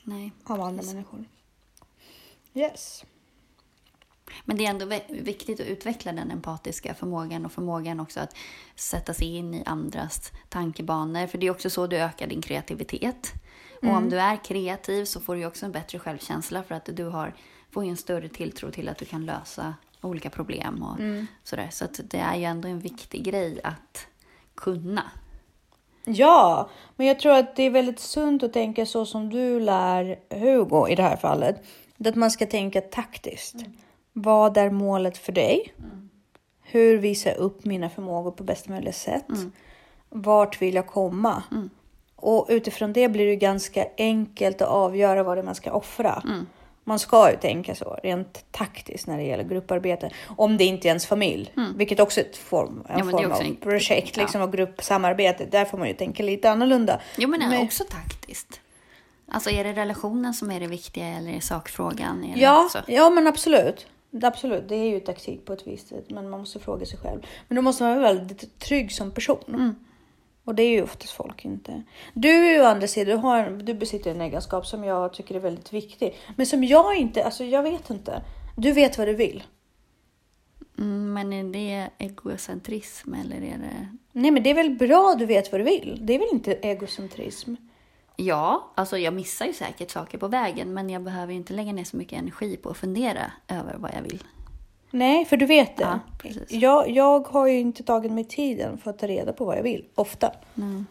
Nej. 0.04 0.32
av 0.44 0.62
andra 0.62 0.84
människor. 0.84 1.26
Yes. 2.54 3.06
Men 4.46 4.58
det 4.58 4.66
är 4.66 4.70
ändå 4.70 4.86
viktigt 5.10 5.60
att 5.60 5.66
utveckla 5.66 6.12
den 6.12 6.32
empatiska 6.32 6.94
förmågan 6.94 7.46
och 7.46 7.52
förmågan 7.52 8.00
också 8.00 8.20
att 8.20 8.36
sätta 8.76 9.14
sig 9.14 9.36
in 9.36 9.54
i 9.54 9.64
andras 9.66 10.32
tankebanor. 10.50 11.28
För 11.28 11.38
det 11.38 11.48
är 11.48 11.52
också 11.52 11.70
så 11.70 11.88
du 11.88 11.98
ökar 11.98 12.28
din 12.28 12.42
kreativitet. 12.42 13.34
Och 13.82 13.88
om 13.90 14.10
du 14.10 14.20
är 14.20 14.44
kreativ 14.44 15.06
så 15.06 15.20
får 15.22 15.36
du 15.36 15.46
också 15.46 15.66
en 15.66 15.72
bättre 15.72 16.00
självkänsla 16.00 16.64
för 16.64 16.76
att 16.76 16.90
du 16.94 17.04
har, 17.06 17.36
får 17.72 17.84
en 17.84 17.98
större 17.98 18.30
tilltro 18.30 18.72
till 18.72 18.90
att 18.90 18.98
du 18.98 19.06
kan 19.06 19.26
lösa 19.26 19.74
olika 20.02 20.30
problem 20.30 20.84
och 20.84 20.98
sådär. 21.44 21.68
Så 21.72 21.86
att 21.86 22.00
det 22.04 22.18
är 22.18 22.36
ju 22.36 22.44
ändå 22.44 22.68
en 22.68 22.80
viktig 22.80 23.24
grej 23.24 23.60
att 23.64 24.08
kunna. 24.56 25.04
Ja, 26.06 26.70
men 26.96 27.08
jag 27.08 27.20
tror 27.20 27.34
att 27.34 27.56
det 27.56 27.64
är 27.64 27.70
väldigt 27.70 28.00
sunt 28.00 28.44
att 28.44 28.54
tänka 28.54 28.86
så 28.86 29.06
som 29.06 29.30
du 29.30 29.60
lär 29.60 30.20
Hugo 30.30 30.88
i 30.88 30.96
det 30.96 31.04
här 31.04 31.18
fallet. 31.18 31.64
Att 32.06 32.16
man 32.16 32.32
ska 32.32 32.46
tänka 32.46 32.82
taktiskt. 32.82 33.56
Vad 34.14 34.58
är 34.58 34.70
målet 34.70 35.18
för 35.18 35.32
dig? 35.32 35.74
Hur 36.62 36.98
visar 36.98 37.30
jag 37.32 37.40
upp 37.40 37.66
mina 37.66 37.90
förmågor 37.90 38.32
på 38.32 38.44
bästa 38.44 38.72
möjliga 38.72 38.94
sätt? 38.94 39.26
Vart 40.10 40.62
vill 40.62 40.76
jag 40.76 40.88
komma? 40.88 41.44
Och 42.16 42.46
utifrån 42.50 42.94
det 42.94 43.10
blir 43.10 43.28
det 43.28 43.36
ganska 43.36 43.86
enkelt 43.98 44.62
att 44.62 44.68
avgöra 44.68 45.24
vad 45.24 45.38
det 45.38 45.42
är 45.42 45.46
man 45.46 45.56
ska 45.56 45.72
offra. 45.72 46.24
Man 46.88 47.00
ska 47.00 47.32
ju 47.32 47.38
tänka 47.38 47.76
så 47.76 48.00
rent 48.04 48.46
taktiskt 48.52 49.08
när 49.08 49.18
det 49.18 49.24
gäller 49.24 49.44
grupparbete. 49.44 50.12
Om 50.38 50.58
det 50.58 50.64
inte 50.64 50.88
är 50.88 50.90
ens 50.90 51.06
familj, 51.06 51.54
vilket 51.76 52.00
också 52.00 52.20
är 52.20 52.26
ett 52.26 52.38
form, 52.38 52.84
en 52.90 52.98
Ja, 53.00 53.06
det 53.06 53.12
form 53.12 53.32
av 53.32 53.42
en- 53.42 53.56
projekt 53.56 54.18
ja. 54.18 54.22
liksom, 54.24 54.42
och 54.42 54.54
gruppsamarbete. 54.54 55.46
Där 55.46 55.66
får 55.66 55.78
man 55.78 55.88
ju 55.88 55.94
tänka 55.94 56.24
lite 56.24 56.50
annorlunda. 56.52 57.00
Jo, 57.18 57.30
men, 57.30 57.40
Men- 57.50 57.62
också 57.64 57.84
taktiskt. 57.84 58.62
Alltså 59.28 59.50
är 59.50 59.64
det 59.64 59.74
relationen 59.74 60.34
som 60.34 60.52
är 60.52 60.60
det 60.60 60.68
viktiga 60.68 61.06
eller 61.08 61.32
är 61.32 61.40
sakfrågan? 61.40 62.24
Är 62.24 62.34
det 62.36 62.40
Ja, 62.42 62.66
också? 62.66 62.82
ja, 62.88 63.10
men 63.10 63.28
absolut. 63.28 63.88
Absolut, 64.24 64.70
det 64.70 64.76
är 64.76 64.90
ju 64.90 65.00
taktik 65.00 65.46
på 65.46 65.54
ett 65.54 65.68
visst 65.68 65.88
sätt, 65.88 66.06
men 66.10 66.30
man 66.30 66.40
måste 66.40 66.60
fråga 66.60 66.86
sig 66.86 67.00
själv. 67.00 67.22
Men 67.48 67.56
då 67.56 67.62
måste 67.62 67.84
man 67.84 67.96
vara 68.02 68.14
väldigt 68.14 68.60
trygg 68.60 68.92
som 68.92 69.12
person. 69.12 69.44
Mm. 69.48 69.76
Och 70.46 70.56
det 70.56 70.64
är 70.64 70.70
ju 70.70 70.84
oftast 70.84 71.14
folk 71.14 71.46
inte. 71.46 71.84
Du 72.14 72.30
är 72.30 72.54
ju 72.54 72.62
å 72.62 72.66
andra 72.66 72.88
sidan, 72.88 73.16
du, 73.18 73.28
har, 73.28 73.50
du 73.50 73.74
besitter 73.74 74.12
en 74.12 74.22
egenskap 74.22 74.68
som 74.68 74.84
jag 74.84 75.14
tycker 75.14 75.36
är 75.36 75.40
väldigt 75.40 75.74
viktig. 75.74 76.16
Men 76.36 76.46
som 76.46 76.64
jag 76.64 76.96
inte, 76.96 77.24
alltså 77.24 77.44
jag 77.44 77.64
vet 77.64 77.90
inte. 77.90 78.22
Du 78.56 78.72
vet 78.72 78.98
vad 78.98 79.08
du 79.08 79.14
vill. 79.14 79.44
Mm, 80.78 81.14
men 81.14 81.34
är 81.34 81.44
det 81.44 81.90
egocentrism 81.98 83.14
eller 83.14 83.36
är 83.36 83.58
det... 83.58 83.88
Nej 84.12 84.32
men 84.32 84.44
det 84.44 84.50
är 84.50 84.54
väl 84.54 84.70
bra 84.70 85.16
du 85.20 85.26
vet 85.26 85.52
vad 85.52 85.62
du 85.62 85.66
vill. 85.66 86.00
Det 86.02 86.16
är 86.16 86.20
väl 86.20 86.28
inte 86.32 86.60
egocentrism? 86.62 87.56
Ja, 88.16 88.72
alltså 88.76 88.98
jag 88.98 89.14
missar 89.14 89.46
ju 89.46 89.54
säkert 89.54 89.92
saker 89.92 90.18
på 90.18 90.28
vägen 90.28 90.74
men 90.74 90.90
jag 90.90 91.02
behöver 91.02 91.34
ju 91.34 91.38
inte 91.38 91.54
lägga 91.54 91.74
ner 91.74 91.84
så 91.84 91.98
mycket 91.98 92.20
energi 92.20 92.58
på 92.58 92.70
att 92.70 92.78
fundera 92.78 93.32
över 93.48 93.76
vad 93.78 93.92
jag 93.98 94.02
vill. 94.02 94.24
Nej, 94.96 95.26
för 95.26 95.38
du 95.38 95.46
vet 95.46 95.78
det. 95.78 96.00
Ja, 96.24 96.30
jag, 96.50 96.90
jag 96.90 97.28
har 97.28 97.48
ju 97.48 97.60
inte 97.60 97.84
tagit 97.84 98.12
mig 98.12 98.24
tiden 98.24 98.78
för 98.78 98.90
att 98.90 99.00
ta 99.00 99.08
reda 99.08 99.34
på 99.34 99.46
vad 99.46 99.58
jag 99.58 99.64
vill, 99.64 99.86
ofta. 99.96 100.28
Är 100.28 100.86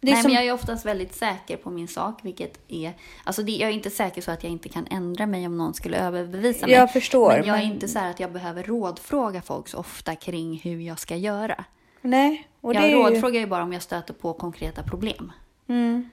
Nej, 0.00 0.16
som... 0.16 0.22
men 0.22 0.32
jag 0.32 0.44
är 0.44 0.52
oftast 0.52 0.86
väldigt 0.86 1.14
säker 1.14 1.56
på 1.56 1.70
min 1.70 1.88
sak, 1.88 2.18
vilket 2.22 2.60
är... 2.68 2.92
Alltså 3.24 3.42
det, 3.42 3.52
jag 3.52 3.70
är 3.70 3.74
inte 3.74 3.90
säker 3.90 4.22
så 4.22 4.30
att 4.30 4.42
jag 4.42 4.52
inte 4.52 4.68
kan 4.68 4.86
ändra 4.90 5.26
mig 5.26 5.46
om 5.46 5.58
någon 5.58 5.74
skulle 5.74 5.98
överbevisa 5.98 6.66
mig. 6.66 6.74
Jag 6.74 6.92
förstår, 6.92 7.28
Men 7.28 7.46
jag 7.46 7.56
är 7.58 7.62
men- 7.62 7.72
inte 7.72 7.88
så 7.88 7.98
att 7.98 8.20
jag 8.20 8.32
behöver 8.32 8.62
rådfråga 8.62 9.42
folk 9.42 9.68
så 9.68 9.78
ofta 9.78 10.14
kring 10.14 10.60
hur 10.64 10.80
jag 10.80 10.98
ska 10.98 11.16
göra. 11.16 11.64
Nej, 12.00 12.48
och 12.60 12.74
jag 12.74 12.82
det 12.82 12.86
är 12.86 12.90
ju... 12.90 12.96
rådfrågar 12.96 13.40
ju 13.40 13.46
bara 13.46 13.62
om 13.62 13.72
jag 13.72 13.82
stöter 13.82 14.14
på 14.14 14.32
konkreta 14.32 14.82
problem. 14.82 15.32
Mm. 15.68 16.10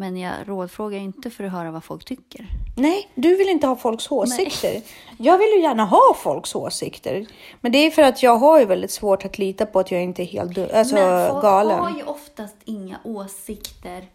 Men 0.00 0.16
jag 0.16 0.34
rådfrågar 0.46 0.98
inte 0.98 1.30
för 1.30 1.44
att 1.44 1.52
höra 1.52 1.70
vad 1.70 1.84
folk 1.84 2.04
tycker. 2.04 2.46
Nej, 2.76 3.10
du 3.14 3.36
vill 3.36 3.48
inte 3.48 3.66
ha 3.66 3.76
folks 3.76 4.10
åsikter. 4.10 4.82
Jag 5.16 5.38
vill 5.38 5.48
ju 5.48 5.62
gärna 5.62 5.84
ha 5.84 6.14
folks 6.16 6.54
åsikter. 6.54 7.26
Men 7.60 7.72
det 7.72 7.78
är 7.78 7.90
för 7.90 8.02
att 8.02 8.22
jag 8.22 8.36
har 8.36 8.58
ju 8.58 8.64
väldigt 8.64 8.90
svårt 8.90 9.24
att 9.24 9.38
lita 9.38 9.66
på 9.66 9.80
att 9.80 9.90
jag 9.90 10.02
inte 10.02 10.22
är 10.22 10.24
helt 10.24 10.58
alltså, 10.58 10.94
Men 10.94 11.30
folk 11.30 11.42
galen. 11.42 11.78
har 11.78 11.96
ju 11.96 12.02
oftast 12.02 12.56
inga 12.64 13.00
åsikter. 13.04 14.08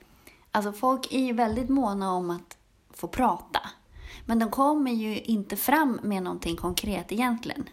Alltså 0.52 0.72
folk 0.72 1.13
är 1.13 1.19
ju 1.19 1.34
väldigt 1.34 1.69
måna 1.69 2.13
om 2.13 2.30
att 2.30 2.58
få 2.93 3.08
prata. 3.08 3.60
Men 4.26 4.39
de 4.39 4.52
kommer 4.52 4.91
ju 4.91 5.19
inte 5.19 5.56
fram 5.58 6.00
med 6.04 6.24
någonting 6.24 6.56
konkret 6.56 7.12
egentligen. 7.12 7.69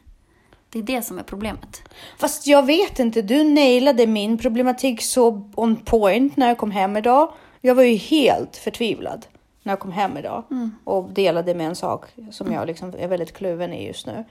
Det 0.70 0.78
är 0.78 0.82
det 0.82 1.02
som 1.02 1.18
är 1.18 1.22
problemet. 1.22 1.82
Fast 2.18 2.46
jag 2.46 2.66
vet 2.66 2.98
inte, 2.98 3.22
du 3.22 3.44
nailade 3.44 4.06
min 4.06 4.38
problematik 4.38 5.02
så 5.02 5.50
on 5.54 5.76
point 5.76 6.36
när 6.36 6.48
jag 6.48 6.58
kom 6.58 6.70
hem 6.70 6.96
idag. 6.96 7.32
Jag 7.60 7.74
var 7.74 7.82
ju 7.82 7.94
helt 7.96 8.56
förtvivlad 8.56 9.26
när 9.62 9.72
jag 9.72 9.80
kom 9.80 9.92
hem 9.92 10.16
idag 10.16 10.44
och 10.84 11.10
delade 11.10 11.54
med 11.54 11.66
en 11.66 11.76
sak 11.76 12.04
som 12.30 12.52
jag 12.52 12.66
liksom 12.66 12.92
är 12.98 13.08
väldigt 13.08 13.32
kluven 13.32 13.72
i 13.72 13.86
just 13.86 14.06
nu. 14.06 14.24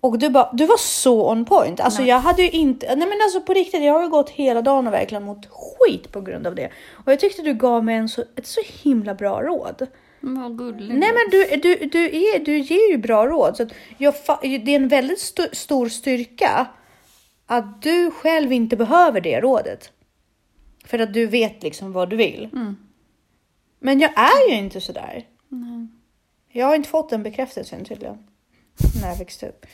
Och 0.00 0.18
du, 0.18 0.30
bara, 0.30 0.50
du 0.52 0.66
var 0.66 0.76
så 0.78 1.30
on 1.30 1.44
point. 1.44 1.80
Alltså 1.80 2.02
jag 2.02 2.18
hade 2.20 2.42
ju 2.42 2.50
inte, 2.50 2.86
nej 2.96 3.08
men 3.08 3.18
alltså 3.22 3.40
på 3.40 3.52
riktigt, 3.54 3.82
jag 3.82 3.92
har 3.92 4.02
ju 4.02 4.08
gått 4.08 4.30
hela 4.30 4.62
dagen 4.62 4.86
och 4.86 4.92
verkligen 4.92 5.22
mått 5.24 5.46
skit 5.50 6.12
på 6.12 6.20
grund 6.20 6.46
av 6.46 6.54
det. 6.54 6.70
Och 7.04 7.12
jag 7.12 7.20
tyckte 7.20 7.42
du 7.42 7.54
gav 7.54 7.84
mig 7.84 7.96
en 7.96 8.08
så, 8.08 8.24
ett 8.36 8.46
så 8.46 8.60
himla 8.82 9.14
bra 9.14 9.42
råd. 9.42 9.86
Vad 10.20 10.58
gulligt. 10.58 10.94
Nej 10.94 11.12
men 11.12 11.30
du, 11.30 11.56
du, 11.56 11.86
du, 11.86 12.04
är, 12.04 12.44
du 12.44 12.58
ger 12.58 12.90
ju 12.90 12.98
bra 12.98 13.26
råd. 13.26 13.56
Så 13.56 13.66
jag, 13.98 14.14
det 14.42 14.48
är 14.72 14.76
en 14.76 14.88
väldigt 14.88 15.18
st- 15.18 15.54
stor 15.56 15.88
styrka 15.88 16.66
att 17.46 17.82
du 17.82 18.10
själv 18.10 18.52
inte 18.52 18.76
behöver 18.76 19.20
det 19.20 19.40
rådet. 19.40 19.90
För 20.84 20.98
att 20.98 21.14
du 21.14 21.26
vet 21.26 21.62
liksom 21.62 21.92
vad 21.92 22.10
du 22.10 22.16
vill. 22.16 22.48
Men 23.78 24.00
jag 24.00 24.10
är 24.18 24.50
ju 24.50 24.56
inte 24.58 24.80
sådär. 24.80 25.26
Jag 26.48 26.66
har 26.66 26.74
inte 26.74 26.88
fått 26.88 27.10
den 27.10 27.22
bekräftelsen 27.22 27.84
tydligen. 27.84 28.18
När 29.02 29.08
jag 29.08 29.16
växte 29.18 29.48
upp. 29.48 29.66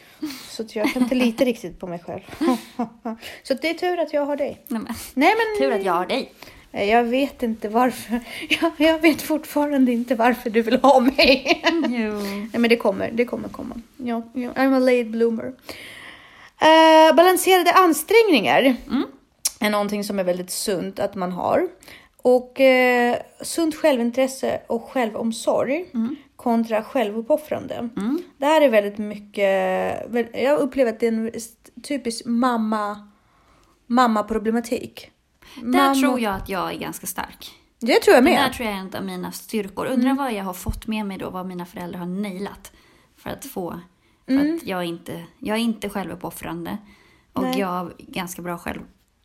Så 0.48 0.62
att 0.62 0.76
jag 0.76 0.92
kan 0.92 1.02
inte 1.02 1.14
lita 1.14 1.44
riktigt 1.44 1.80
på 1.80 1.86
mig 1.86 1.98
själv. 1.98 2.20
Så 3.42 3.54
det 3.54 3.70
är 3.70 3.74
tur 3.74 3.98
att 3.98 4.12
jag 4.12 4.26
har 4.26 4.36
dig. 4.36 4.64
Nej, 4.68 4.80
men, 4.82 4.94
Nej 5.14 5.34
men 5.36 5.58
tur 5.68 5.76
att 5.76 5.84
jag 5.84 5.92
har 5.92 6.06
dig. 6.06 6.32
jag 6.72 7.04
vet 7.04 7.42
inte 7.42 7.68
varför. 7.68 8.20
Jag, 8.60 8.72
jag 8.76 8.98
vet 8.98 9.22
fortfarande 9.22 9.92
inte 9.92 10.14
varför 10.14 10.50
du 10.50 10.62
vill 10.62 10.76
ha 10.80 11.00
mig. 11.00 11.62
Jo. 11.88 12.12
Nej, 12.22 12.50
men 12.52 12.68
det 12.70 12.76
kommer, 12.76 13.10
det 13.10 13.24
kommer 13.24 13.48
komma. 13.48 13.80
Ja, 13.96 14.22
ja, 14.34 14.50
I'm 14.52 14.76
a 14.76 14.78
late 14.78 15.04
bloomer. 15.04 15.52
Eh, 16.60 17.14
balanserade 17.16 17.72
ansträngningar 17.72 18.76
är 19.60 19.70
någonting 19.70 20.04
som 20.04 20.18
är 20.18 20.24
väldigt 20.24 20.50
sunt 20.50 20.98
att 20.98 21.14
man 21.14 21.32
har. 21.32 21.68
Och 22.16 22.60
eh, 22.60 23.16
sunt 23.40 23.74
självintresse 23.74 24.60
och 24.66 24.90
självomsorg 24.90 25.86
kontra 26.36 26.82
självuppoffrande. 26.82 27.88
Det 28.36 28.46
här 28.46 28.60
är 28.60 28.68
väldigt 28.68 28.98
mycket, 28.98 30.32
jag 30.32 30.58
upplever 30.58 30.92
att 30.92 31.00
det 31.00 31.06
är 31.06 31.12
en 31.12 31.30
typisk 31.82 32.26
mamma, 32.26 33.08
mamma-problematik. 33.86 35.10
Där 35.62 35.94
tror 35.94 36.20
jag 36.20 36.34
att 36.34 36.48
jag 36.48 36.72
är 36.74 36.78
ganska 36.78 37.06
stark. 37.06 37.50
Det 37.80 38.00
tror 38.00 38.14
jag 38.14 38.24
Det 38.24 38.30
med. 38.30 38.42
där 38.42 38.50
tror 38.50 38.68
jag 38.68 38.76
är 38.76 38.80
en 38.80 38.94
av 38.94 39.04
mina 39.04 39.32
styrkor. 39.32 39.86
Undrar 39.86 40.14
vad 40.14 40.32
jag 40.32 40.44
har 40.44 40.52
fått 40.52 40.86
med 40.86 41.06
mig 41.06 41.18
då, 41.18 41.30
vad 41.30 41.46
mina 41.46 41.66
föräldrar 41.66 41.98
har 41.98 42.06
nailat. 42.06 42.72
För 43.16 43.30
att 43.30 43.44
få... 43.44 43.80
För 44.26 44.54
att 44.54 44.62
jag 44.66 44.84
inte, 44.84 45.24
jag 45.38 45.56
är 45.56 45.60
inte 45.60 45.88
självuppoffrande. 45.88 46.78
Och 47.32 47.42
Nej. 47.42 47.60
jag 47.60 47.66
har 47.66 47.92
ganska 47.98 48.42
bra 48.42 48.58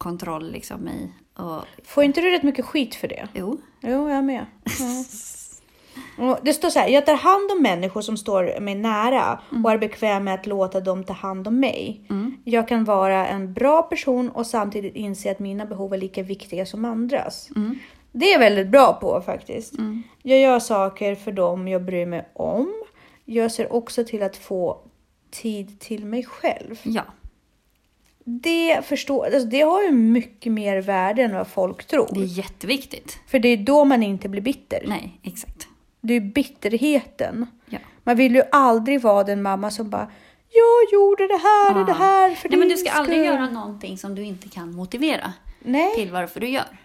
självkontroll 0.03 0.51
liksom 0.51 0.87
i... 0.87 1.11
Och, 1.35 1.65
Får 1.83 2.03
inte 2.03 2.21
du 2.21 2.31
rätt 2.31 2.43
mycket 2.43 2.65
skit 2.65 2.95
för 2.95 3.07
det? 3.07 3.27
jo. 3.33 3.57
Jo, 3.81 4.09
jag 4.09 4.23
med. 4.23 4.45
Ja. 6.17 6.39
Det 6.43 6.53
står 6.53 6.69
så 6.69 6.79
här, 6.79 6.87
jag 6.87 7.05
tar 7.05 7.15
hand 7.15 7.51
om 7.51 7.63
människor 7.63 8.01
som 8.01 8.17
står 8.17 8.59
mig 8.59 8.75
nära 8.75 9.39
och 9.63 9.71
är 9.71 9.77
bekväm 9.77 10.23
med 10.23 10.33
att 10.33 10.45
låta 10.45 10.79
dem 10.79 11.03
ta 11.03 11.13
hand 11.13 11.47
om 11.47 11.59
mig. 11.59 12.07
Jag 12.43 12.67
kan 12.67 12.83
vara 12.83 13.27
en 13.27 13.53
bra 13.53 13.81
person 13.81 14.29
och 14.29 14.47
samtidigt 14.47 14.95
inse 14.95 15.31
att 15.31 15.39
mina 15.39 15.65
behov 15.65 15.93
är 15.93 15.97
lika 15.97 16.23
viktiga 16.23 16.65
som 16.65 16.85
andras. 16.85 17.49
Det 18.11 18.25
är 18.25 18.31
jag 18.31 18.39
väldigt 18.39 18.67
bra 18.67 18.93
på 18.93 19.21
faktiskt. 19.21 19.73
Jag 20.23 20.39
gör 20.39 20.59
saker 20.59 21.15
för 21.15 21.31
dem 21.31 21.67
jag 21.67 21.83
bryr 21.83 22.05
mig 22.05 22.29
om. 22.33 22.73
Jag 23.25 23.51
ser 23.51 23.73
också 23.73 24.03
till 24.03 24.23
att 24.23 24.37
få 24.37 24.77
tid 25.31 25.79
till 25.79 26.05
mig 26.05 26.23
själv. 26.23 26.79
Ja. 26.83 27.03
Det, 28.23 28.85
förstår, 28.85 29.25
alltså 29.25 29.39
det 29.49 29.61
har 29.61 29.83
ju 29.83 29.91
mycket 29.91 30.51
mer 30.51 30.81
värde 30.81 31.21
än 31.23 31.35
vad 31.35 31.47
folk 31.47 31.85
tror. 31.87 32.09
Det 32.11 32.19
är 32.19 32.25
jätteviktigt. 32.37 33.17
För 33.27 33.39
det 33.39 33.47
är 33.49 33.57
då 33.57 33.85
man 33.85 34.03
inte 34.03 34.29
blir 34.29 34.41
bitter. 34.41 34.83
Nej, 34.87 35.19
exakt. 35.23 35.67
Det 36.01 36.13
är 36.13 36.19
bitterheten. 36.21 37.47
Ja. 37.65 37.77
Man 38.03 38.15
vill 38.15 38.35
ju 38.35 38.43
aldrig 38.51 39.01
vara 39.01 39.23
den 39.23 39.41
mamma 39.41 39.71
som 39.71 39.89
bara 39.89 40.11
Jag 40.49 40.93
gjorde 40.93 41.27
det 41.27 41.37
här 41.43 41.79
och 41.79 41.85
det 41.85 41.93
här 41.93 42.35
för 42.35 42.49
Nej, 42.49 42.59
men 42.59 42.69
du 42.69 42.77
ska 42.77 42.91
aldrig 42.91 43.17
skull." 43.17 43.25
göra 43.25 43.49
någonting 43.49 43.97
som 43.97 44.15
du 44.15 44.23
inte 44.23 44.49
kan 44.49 44.75
motivera 44.75 45.33
Nej, 45.59 45.95
till 45.95 46.11
varför 46.11 46.39
du 46.39 46.47
gör. 46.49 46.79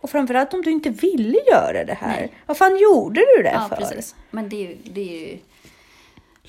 Och 0.00 0.10
framförallt 0.10 0.54
om 0.54 0.62
du 0.62 0.70
inte 0.70 0.90
ville 0.90 1.38
göra 1.50 1.84
det 1.84 1.94
här. 2.00 2.28
Vad 2.46 2.56
fan 2.56 2.76
gjorde 2.78 3.20
du 3.36 3.42
det 3.42 3.52
Ja, 3.54 3.68
för? 3.68 3.76
precis. 3.76 4.14
Men 4.30 4.48
det 4.48 4.56
är 4.56 4.68
ju, 4.68 4.76
det 4.92 5.00
är 5.00 5.28
ju 5.28 5.38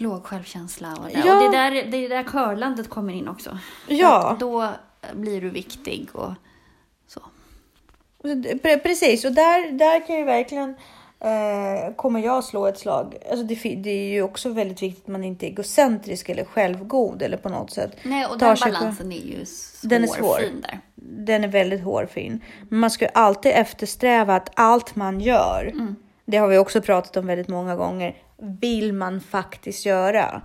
låg 0.02 0.24
självkänsla 0.26 0.96
och 0.96 1.06
det. 1.06 1.12
Ja. 1.26 1.46
Och 1.46 1.52
det 1.52 1.58
är 1.58 1.72
där, 1.72 1.92
det 1.92 1.98
är 2.06 2.10
där 2.10 2.24
körlandet 2.24 2.90
kommer 2.90 3.14
in 3.14 3.28
också. 3.28 3.58
Ja. 3.88 4.30
Att 4.32 4.40
då 4.40 4.70
blir 5.14 5.42
du 5.42 5.50
viktig 5.50 6.10
och 6.14 6.32
så. 7.08 7.22
Pre- 8.24 8.80
Precis, 8.80 9.26
och 9.26 9.32
där, 9.32 9.72
där 9.72 10.08
kan 10.08 10.16
ju 10.18 10.24
verkligen 10.24 10.70
eh, 11.20 11.96
kommer 11.96 12.20
jag 12.20 12.44
slå 12.44 12.68
ett 12.68 12.80
slag. 12.80 13.16
Alltså 13.30 13.46
det, 13.46 13.56
det 13.76 13.90
är 13.90 14.12
ju 14.14 14.22
också 14.22 14.50
väldigt 14.50 14.82
viktigt 14.82 15.04
att 15.04 15.12
man 15.12 15.24
inte 15.24 15.46
är 15.46 15.50
egocentrisk 15.50 16.30
eller 16.30 16.44
självgod 16.46 17.22
eller 17.22 17.38
på 17.38 17.50
något 17.50 17.72
sätt. 17.72 17.92
Nej, 18.04 18.26
och 18.26 18.40
tar 18.40 18.48
den 18.48 18.58
sig 18.58 18.72
på- 18.72 18.78
balansen 18.80 19.12
är 19.12 19.16
ju 19.18 19.46
svår, 19.46 19.90
Den 19.90 20.04
är 20.04 20.08
svår. 20.08 20.38
fin 20.40 20.62
där. 20.62 20.80
Den 21.26 21.44
är 21.44 21.48
väldigt 21.48 21.84
hårfin. 21.84 22.44
Men 22.70 22.80
man 22.80 22.92
ska 22.92 23.06
ju 23.06 23.12
alltid 23.14 23.52
eftersträva 23.56 24.36
att 24.36 24.50
allt 24.54 24.96
man 24.96 25.20
gör, 25.22 25.70
Mm. 25.74 25.96
Det 26.32 26.38
har 26.38 26.48
vi 26.48 26.58
också 26.58 26.82
pratat 26.82 27.18
om 27.18 27.28
väldigt 27.28 27.48
många 27.48 27.76
gånger, 27.76 28.18
vill 28.62 28.94
man 28.94 29.22
faktiskt 29.22 29.86
göra. 29.86 30.42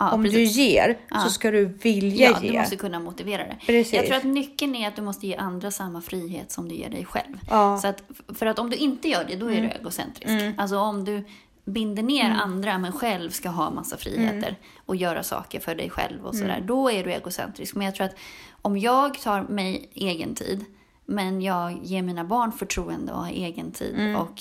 Ja, 0.00 0.10
Om 0.12 0.22
du 0.22 0.30
precis. 0.30 0.56
ger 0.56 0.98
Ja. 1.10 1.20
så 1.20 1.30
ska 1.30 1.50
du 1.50 1.64
vilja 1.64 2.30
Ja, 2.30 2.38
ge. 2.42 2.50
du 2.52 2.58
måste 2.58 2.76
kunna 2.76 3.00
motivera 3.00 3.42
det. 3.44 3.56
Precis. 3.66 3.92
Jag 3.94 4.06
tror 4.06 4.16
att 4.16 4.24
nyckeln 4.24 4.74
är 4.74 4.88
att 4.88 4.96
du 4.96 5.02
måste 5.02 5.26
ge 5.26 5.36
andra 5.36 5.70
samma 5.70 6.00
frihet 6.00 6.52
som 6.52 6.68
du 6.68 6.74
ger 6.74 6.90
dig 6.90 7.04
själv. 7.04 7.38
Ja. 7.50 7.66
Mm. 7.68 7.78
Så 7.78 7.88
att, 7.88 8.02
för 8.34 8.46
att 8.46 8.58
om 8.58 8.70
du 8.70 8.76
inte 8.76 9.08
gör 9.08 9.24
det, 9.28 9.36
då 9.36 9.50
är 9.52 9.60
du 9.62 9.68
egocentrisk. 9.68 10.44
Alltså 10.58 10.78
om 10.78 11.04
du 11.04 11.24
binder 11.64 12.02
ner 12.02 12.30
andra 12.30 12.78
men 12.78 12.92
själv 12.92 13.30
ska 13.30 13.48
ha 13.48 13.70
massa 13.70 13.96
friheter 13.96 14.56
och 14.86 14.96
göra 14.96 15.22
saker 15.22 15.60
för 15.60 15.74
dig 15.74 15.90
själv 15.90 16.26
och 16.26 16.34
sådär, 16.34 16.64
då 16.66 16.90
är 16.90 17.04
du 17.04 17.12
egocentrisk. 17.12 17.74
Men 17.74 17.84
jag 17.84 17.94
tror 17.94 18.06
att 18.06 18.14
om 18.62 18.78
jag 18.78 19.18
tar 19.20 19.42
mig 19.42 19.90
egen 19.94 20.34
tid, 20.34 20.64
men 21.06 21.42
jag 21.42 21.78
ger 21.82 22.02
mina 22.02 22.24
barn 22.24 22.52
förtroende 22.52 23.12
och 23.12 23.18
har 23.18 23.30
egen 23.30 23.70
tid 23.72 24.16
och 24.16 24.40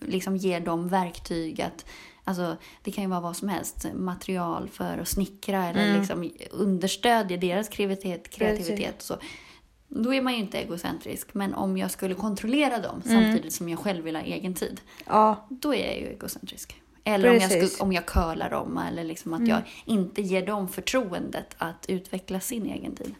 liksom 0.00 0.36
ger 0.36 0.60
dem 0.60 0.88
verktyg 0.88 1.60
att 1.60 1.84
Alltså, 2.24 2.56
det 2.82 2.90
kan 2.90 3.04
ju 3.04 3.10
vara 3.10 3.20
vad 3.20 3.36
som 3.36 3.48
helst, 3.48 3.86
material 3.94 4.68
för 4.68 4.98
att 4.98 5.08
snickra 5.08 5.66
eller 5.66 5.98
liksom 5.98 6.30
understödja 6.50 7.36
deras 7.36 7.68
kreativitet, 7.68 8.30
kreativitet 8.30 9.02
så. 9.02 9.16
Då 9.88 10.14
är 10.14 10.22
man 10.22 10.32
ju 10.32 10.38
inte 10.38 10.58
egocentrisk. 10.58 11.34
Men 11.34 11.54
om 11.54 11.76
jag 11.76 11.90
skulle 11.90 12.14
kontrollera 12.14 12.78
dem 12.78 13.02
samtidigt 13.04 13.52
som 13.52 13.68
jag 13.68 13.78
själv 13.78 14.04
vill 14.04 14.16
ha 14.16 14.22
egen 14.22 14.54
tid, 14.54 14.80
Ja, 15.06 15.46
då 15.48 15.74
är 15.74 15.86
jag 15.86 15.98
ju 15.98 16.06
egocentrisk. 16.06 16.82
Eller 17.04 17.28
om 17.28 17.34
jag. 17.34 17.52
Mm. 17.52 17.66
skulle, 17.66 17.82
om 17.82 17.92
jag 17.92 18.06
curlar 18.06 18.50
dem 18.50 18.78
eller 18.78 19.04
liksom 19.04 19.34
att 19.34 19.48
jag 19.48 19.62
inte 19.84 20.22
ger 20.22 20.46
dem 20.46 20.68
förtroendet 20.68 21.54
att 21.58 21.86
utveckla 21.88 22.40
sin 22.40 22.66
egen 22.66 22.94
tid. 22.94 23.14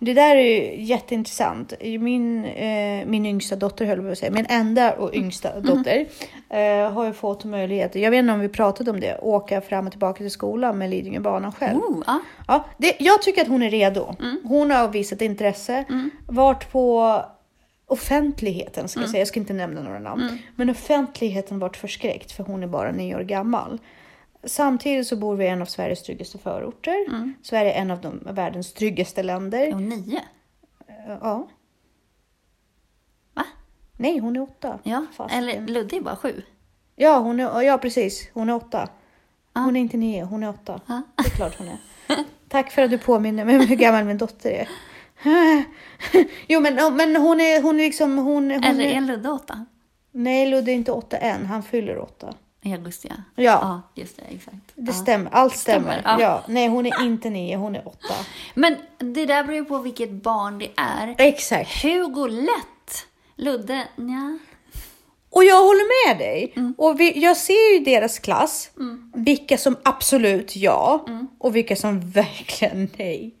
Det 0.00 0.14
där 0.14 0.36
är 0.36 0.40
ju 0.40 0.82
jätteintressant. 0.82 1.72
Min, 1.80 2.44
eh, 2.44 3.06
min 3.06 3.26
yngsta 3.26 3.56
dotter, 3.56 3.84
höll 3.84 3.98
jag 3.98 4.06
på 4.06 4.12
att 4.12 4.18
säga, 4.18 4.32
min 4.32 4.46
enda 4.48 4.92
och 4.92 5.14
yngsta 5.14 5.60
dotter 5.60 6.06
eh, 6.48 6.92
har 6.92 7.04
ju 7.04 7.12
fått 7.12 7.44
möjlighet, 7.44 7.94
jag 7.94 8.10
vet 8.10 8.18
inte 8.18 8.32
om 8.32 8.40
vi 8.40 8.48
pratade 8.48 8.90
om 8.90 9.00
det, 9.00 9.18
åka 9.18 9.60
fram 9.60 9.86
och 9.86 9.92
tillbaka 9.92 10.18
till 10.18 10.30
skolan 10.30 10.78
med 10.78 10.90
Lidingöbanan 10.90 11.52
själv. 11.52 11.78
Oh, 11.78 12.02
ja. 12.06 12.20
Ja, 12.48 12.64
det, 12.76 12.96
jag 12.98 13.22
tycker 13.22 13.42
att 13.42 13.48
hon 13.48 13.62
är 13.62 13.70
redo. 13.70 14.14
Hon 14.44 14.70
har 14.70 14.88
visat 14.88 15.22
intresse, 15.22 15.84
varit 16.26 16.72
på 16.72 17.22
offentligheten, 17.86 18.88
ska 18.88 19.00
jag 19.00 19.10
säga. 19.10 19.20
Jag 19.20 19.28
ska 19.28 19.40
inte 19.40 19.52
nämna 19.52 19.82
några 19.82 19.98
namn. 19.98 20.38
Men 20.56 20.70
offentligheten 20.70 21.58
varit 21.58 21.76
förskräckt 21.76 22.32
för 22.32 22.44
hon 22.44 22.62
är 22.62 22.66
bara 22.66 22.90
nio 22.92 23.16
år 23.16 23.20
gammal. 23.20 23.78
Samtidigt 24.44 25.06
så 25.06 25.16
bor 25.16 25.36
vi 25.36 25.44
i 25.44 25.48
en 25.48 25.62
av 25.62 25.66
Sveriges 25.66 26.02
tryggaste 26.02 26.38
förorter. 26.38 27.06
Sverige 27.42 27.72
är 27.72 27.80
en 27.80 27.90
av 27.90 28.00
de, 28.00 28.20
världens 28.30 28.72
tryggaste 28.72 29.22
länder. 29.22 29.74
Och 29.74 29.82
nio. 29.82 30.20
Ja. 31.20 31.48
Va? 33.34 33.44
Nej, 33.96 34.18
hon 34.18 34.36
är 34.36 34.40
åtta. 34.40 34.78
Ja, 34.82 35.06
Fast- 35.12 35.34
eller 35.34 35.66
Ludde 35.66 35.96
är 35.96 36.00
bara 36.00 36.16
sju. 36.16 36.42
Ja, 36.96 37.18
hon 37.18 37.40
är, 37.40 37.62
ja, 37.62 37.78
precis. 37.78 38.30
Hon 38.34 38.48
är 38.48 38.54
åtta. 38.54 38.88
Hon 39.54 39.76
är 39.76 39.80
inte 39.80 39.96
nio, 39.96 40.24
hon 40.24 40.42
är 40.42 40.48
åtta. 40.48 40.80
Ja. 40.86 41.02
Det 41.16 41.26
är 41.26 41.30
klart 41.30 41.58
hon 41.58 41.68
är. 41.68 41.78
Tack 42.48 42.70
för 42.70 42.82
att 42.82 42.90
du 42.90 42.98
påminner 42.98 43.44
mig 43.44 43.58
om 43.58 43.66
hur 43.66 43.76
gammal 43.76 44.04
min 44.04 44.18
dotter 44.18 44.50
är. 44.50 44.68
Jo, 46.48 46.60
men, 46.60 46.74
men 46.96 47.16
hon 47.16 47.40
är, 47.40 47.62
hon 47.62 47.80
är 47.80 47.84
liksom... 47.84 48.18
Hon, 48.18 48.50
hon 48.50 48.64
Eller 48.64 48.84
är, 48.84 48.96
är 48.96 49.00
Ludde 49.00 49.28
åtta? 49.28 49.66
Nej, 50.10 50.46
Ludde 50.46 50.72
är 50.72 50.74
inte 50.74 50.92
åtta 50.92 51.16
än. 51.16 51.46
Han 51.46 51.62
fyller 51.62 51.98
åtta. 51.98 52.34
Augusti, 52.74 53.08
ja. 53.10 53.42
Ja. 53.44 53.82
Just 53.94 54.16
det. 54.16 54.22
Exakt. 54.22 54.56
Det 54.74 54.82
ja. 54.86 54.92
stämmer. 54.92 55.30
Allt 55.34 55.56
stämmer. 55.56 56.00
Stämmer, 56.00 56.20
ja. 56.20 56.20
ja. 56.22 56.44
Nej, 56.48 56.68
hon 56.68 56.86
är 56.86 57.04
inte 57.04 57.30
nio, 57.30 57.56
hon 57.56 57.76
är 57.76 57.88
åtta. 57.88 58.14
Men 58.54 58.76
det 58.98 59.26
där 59.26 59.42
beror 59.42 59.56
ju 59.56 59.64
på 59.64 59.78
vilket 59.78 60.10
barn 60.10 60.58
det 60.58 60.70
är. 60.76 61.14
Exakt. 61.18 61.82
Hugo 61.82 62.26
lätt. 62.28 63.06
Ludde, 63.36 63.88
ja. 63.96 64.38
Och 65.30 65.44
jag 65.44 65.56
håller 65.64 66.08
med 66.08 66.18
dig. 66.18 66.52
Mm. 66.56 66.74
Och 66.78 67.00
vi, 67.00 67.22
jag 67.22 67.36
ser 67.36 67.70
ju 67.72 67.76
i 67.76 67.84
deras 67.84 68.18
klass 68.18 68.70
vilka 69.14 69.58
som 69.58 69.76
absolut 69.82 70.56
ja 70.56 71.04
Mm. 71.08 71.28
och 71.38 71.56
vilka 71.56 71.76
som 71.76 72.00
verkligen 72.10 72.90
nej. 72.96 73.34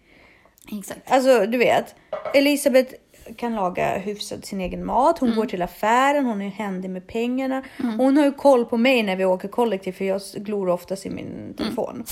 Exakt. 0.78 1.10
Alltså, 1.10 1.46
du 1.46 1.58
vet. 1.58 1.94
Elisabeth 2.34 2.94
kan 3.36 3.54
laga 3.54 3.98
hyfsat 3.98 4.46
sin 4.46 4.60
egen 4.60 4.84
mat. 4.86 5.20
Mm. 5.20 5.30
Hon 5.32 5.40
går 5.40 5.46
till 5.46 5.62
affären, 5.62 6.24
hon 6.26 6.42
är 6.42 6.48
händig 6.48 6.90
med 6.90 7.06
pengarna. 7.06 7.62
Hon 7.98 8.16
har 8.16 8.24
ju 8.24 8.32
koll 8.32 8.64
på 8.64 8.76
mig 8.76 9.02
när 9.02 9.16
vi 9.16 9.24
åker 9.24 9.48
kollektivt 9.48 9.96
för 9.96 10.04
jag 10.04 10.20
glor 10.36 10.68
oftast 10.68 11.06
i 11.06 11.08
Mm. 11.08 11.24
min 11.24 11.54
telefon. 11.54 12.04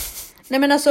Nej 0.49 0.61
men 0.61 0.73
alltså, 0.73 0.91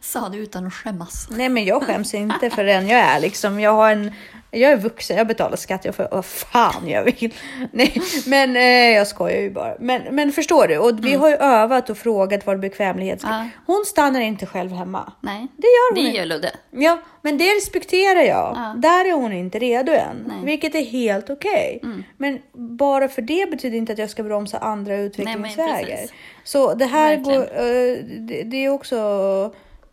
Sa 0.00 0.28
du 0.28 0.38
utan 0.38 0.66
att 0.66 0.74
skämmas. 0.74 1.28
nej 1.30 1.48
men 1.48 1.64
jag 1.64 1.82
skäms 1.82 2.14
inte 2.14 2.50
för 2.50 2.64
den 2.64 2.88
jag 2.88 3.00
är 3.00 3.20
liksom. 3.20 3.60
Jag 3.60 3.72
har 3.72 3.92
en 3.92 4.12
jag 4.50 4.72
är 4.72 4.76
vuxen, 4.76 5.16
jag 5.16 5.26
betalar 5.26 5.56
skatt, 5.56 5.84
jag 5.84 5.94
får 5.94 6.08
vad 6.10 6.24
fan 6.24 6.88
jag 6.88 7.04
vill. 7.04 7.34
Nej, 7.72 8.02
men 8.26 8.56
eh, 8.56 8.62
jag 8.96 9.06
skojar 9.06 9.40
ju 9.40 9.50
bara. 9.50 9.74
Men, 9.80 10.02
men 10.14 10.32
förstår 10.32 10.68
du? 10.68 10.78
Och 10.78 11.04
vi 11.04 11.14
har 11.14 11.28
ju 11.28 11.34
övat 11.34 11.90
och 11.90 11.98
frågat 11.98 12.46
vad 12.46 12.60
bekvämlighet 12.60 13.20
ska. 13.20 13.30
Ja. 13.30 13.48
Hon 13.66 13.84
stannar 13.86 14.20
inte 14.20 14.46
själv 14.46 14.72
hemma. 14.72 15.12
Nej. 15.20 15.46
Det 15.56 15.66
gör 15.66 15.94
hon 15.94 16.04
Det 16.04 16.18
gör 16.18 16.26
Ludde. 16.26 16.50
Ja, 16.70 17.02
men 17.22 17.38
det 17.38 17.44
respekterar 17.44 18.22
jag. 18.22 18.52
Ja. 18.56 18.74
Där 18.76 19.04
är 19.04 19.12
hon 19.12 19.32
inte 19.32 19.58
redo 19.58 19.92
än, 19.92 20.16
Nej. 20.26 20.34
Mm. 20.34 20.44
vilket 20.44 20.74
är 20.74 20.84
helt 20.84 21.30
okej. 21.30 21.82
Men 22.16 22.38
bara 22.52 23.08
för 23.08 23.22
det 23.22 23.50
betyder 23.50 23.78
inte 23.78 23.92
att 23.92 23.98
jag 23.98 24.10
ska 24.10 24.22
bromsa 24.22 24.58
andra 24.58 24.96
utvecklingsvägar. 24.96 25.98
Så 26.44 26.74
det 26.74 26.84
här 26.84 27.16
Verkligen. 27.16 27.40
går, 27.40 27.46
eh, 27.46 28.04
det, 28.28 28.42
det 28.42 28.64
är 28.64 28.68
också 28.68 28.96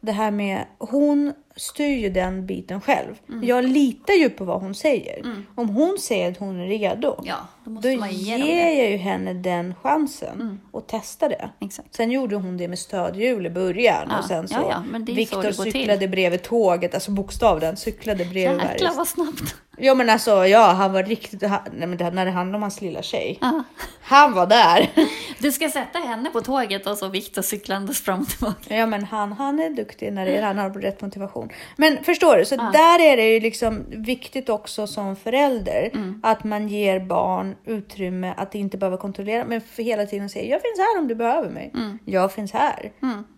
det 0.06 0.12
här 0.12 0.32
med, 0.32 0.66
hon 0.78 1.34
styr 1.56 1.98
ju 1.98 2.10
den 2.10 2.46
biten 2.46 2.82
själv. 2.82 3.16
Mm. 3.30 3.48
Jag 3.48 3.64
litar 3.66 4.14
ju 4.14 4.30
på 4.30 4.46
vad 4.46 4.62
hon 4.62 4.76
säger. 4.76 5.46
Om 5.56 5.70
hon 5.70 5.98
säger 6.00 6.32
att 6.32 6.38
hon 6.38 6.60
är 6.60 6.68
redo, 6.68 7.22
Ja, 7.24 7.36
då 7.66 7.72
då 7.82 7.90
ger 7.90 8.38
det. 8.38 8.44
Mm. 8.44 8.78
jag 8.80 8.92
ju 8.92 8.98
henne 8.98 9.34
den 9.34 9.76
chansen 9.76 10.60
och 10.72 10.88
testa 10.88 11.30
det. 11.30 11.50
Exakt. 11.62 11.94
Sen 11.96 12.12
gjorde 12.12 12.36
hon 12.36 12.58
det 12.58 12.68
med 12.68 12.80
stödhjul 12.80 13.46
i 13.46 13.50
början 13.50 14.08
Ja, 14.10 14.20
och 14.20 14.26
sen 14.26 14.48
så 14.48 14.56
ja, 14.56 14.84
ja, 14.94 15.00
Viktor 15.00 15.42
går 15.42 15.64
till. 15.64 15.72
cyklade 15.72 16.08
bredvid 16.08 16.44
tåget, 16.44 16.94
alltså 16.94 17.12
bokstavligen 17.12 17.78
cyklade 17.78 18.26
bredvid 18.26 18.62
Jäklar 18.64 18.94
vad 18.96 19.08
snabbt. 19.08 19.56
Ja 19.78 19.96
men 19.96 20.10
alltså 20.10 20.46
ja, 20.48 20.72
han 20.72 20.94
var 20.94 21.04
riktigt, 21.04 21.44
han, 21.44 21.60
nej, 21.74 21.88
men 21.88 21.98
det, 21.98 22.12
när 22.12 22.26
det 22.26 22.32
handlar 22.32 22.56
om 22.56 22.62
hans 22.62 22.82
lilla 22.82 23.02
tjej. 23.02 23.38
Ja. 23.42 23.64
Han 24.02 24.34
var 24.34 24.46
där. 24.48 24.90
Du 25.40 25.52
ska 25.52 25.70
sätta 25.70 26.00
henne 26.00 26.30
på 26.30 26.42
tåget 26.42 26.88
och 26.88 26.98
så 26.98 27.08
Viktor 27.08 27.42
cyklandes 27.42 28.02
fram 28.02 28.20
och 28.22 28.28
tillbaka. 28.28 28.76
Ja 28.76 28.86
men 28.86 29.04
han, 29.04 29.32
han 29.32 29.60
är 29.60 29.70
duktig 29.70 30.14
när 30.14 30.26
det 30.26 30.42
han 30.42 30.58
har 30.58 30.70
rätt 30.70 31.02
motivation. 31.02 31.50
Men 31.76 32.04
förstår 32.04 32.38
du, 32.38 32.46
så 32.46 32.56
där 32.56 33.00
är 33.02 33.18
det 33.18 33.34
ju 33.34 33.40
liksom 33.40 33.86
viktigt 33.90 34.50
också 34.50 34.88
som 34.88 35.16
förälder 35.16 35.90
Mm. 35.94 36.20
att 36.24 36.44
man 36.44 36.68
ger 36.68 37.00
barn 37.00 37.56
utrymme 37.66 38.34
att 38.38 38.56
inte 38.56 38.78
behöva 38.78 38.98
kontrollera 38.98 39.46
men 39.46 39.62
hela 39.78 40.06
tiden 40.06 40.30
säga 40.30 40.46
jag 40.46 40.62
finns 40.62 40.80
här 40.80 41.00
om 41.00 41.08
du 41.08 41.16
behöver 41.16 41.50
mig. 41.50 41.72
Mm. 41.74 42.00
Jag 42.06 42.32
finns 42.34 42.54
här. 42.54 42.92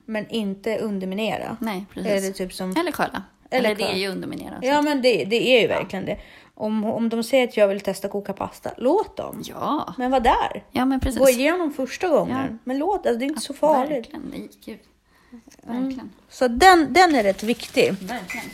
Men 0.06 0.30
inte 0.30 0.78
underminera. 0.78 1.58
Nej, 1.62 1.86
precis. 1.94 2.12
Eller 2.12 2.32
typ 2.32 2.54
som 2.54 2.76
Eller 2.78 2.92
curla. 2.92 3.24
Eller 3.50 3.70
Eller, 3.70 3.76
det 3.76 3.92
är 3.92 3.96
ju 3.98 4.08
underminerat. 4.08 4.60
Ja 4.62 4.82
men 4.82 5.02
det, 5.02 5.26
det 5.26 5.58
är 5.58 5.62
ju 5.62 5.68
verkligen 5.68 6.06
det. 6.06 6.18
Om, 6.54 6.86
om 6.86 7.10
de 7.10 7.24
säger 7.24 7.48
att 7.48 7.58
jag 7.58 7.68
vill 7.68 7.82
testa 7.82 8.08
koka 8.08 8.34
pasta, 8.34 8.72
låt 8.78 9.18
dem. 9.18 9.42
Ja, 9.46 9.94
Men 9.98 10.12
var 10.12 10.20
där. 10.20 10.64
ja 10.72 10.86
men 10.86 11.00
precis. 11.00 11.20
Gå 11.20 11.30
igenom 11.30 11.74
första 11.74 12.10
gången. 12.10 12.38
Ja. 12.52 12.58
Men 12.64 12.78
låt, 12.78 13.06
alltså, 13.06 13.20
det 13.20 13.26
är 13.26 13.28
inte 13.28 13.42
så 13.42 13.54
farligt. 13.54 13.92
Verkligen, 13.98 14.22
nej 14.32 14.50
gud. 14.66 14.80
Verkligen. 15.64 16.12
Så 16.30 16.48
den, 16.48 16.94
den 16.94 17.16
är 17.16 17.24
rätt 17.24 17.44
viktig. 17.44 17.94
Verkligen. 18.02 18.46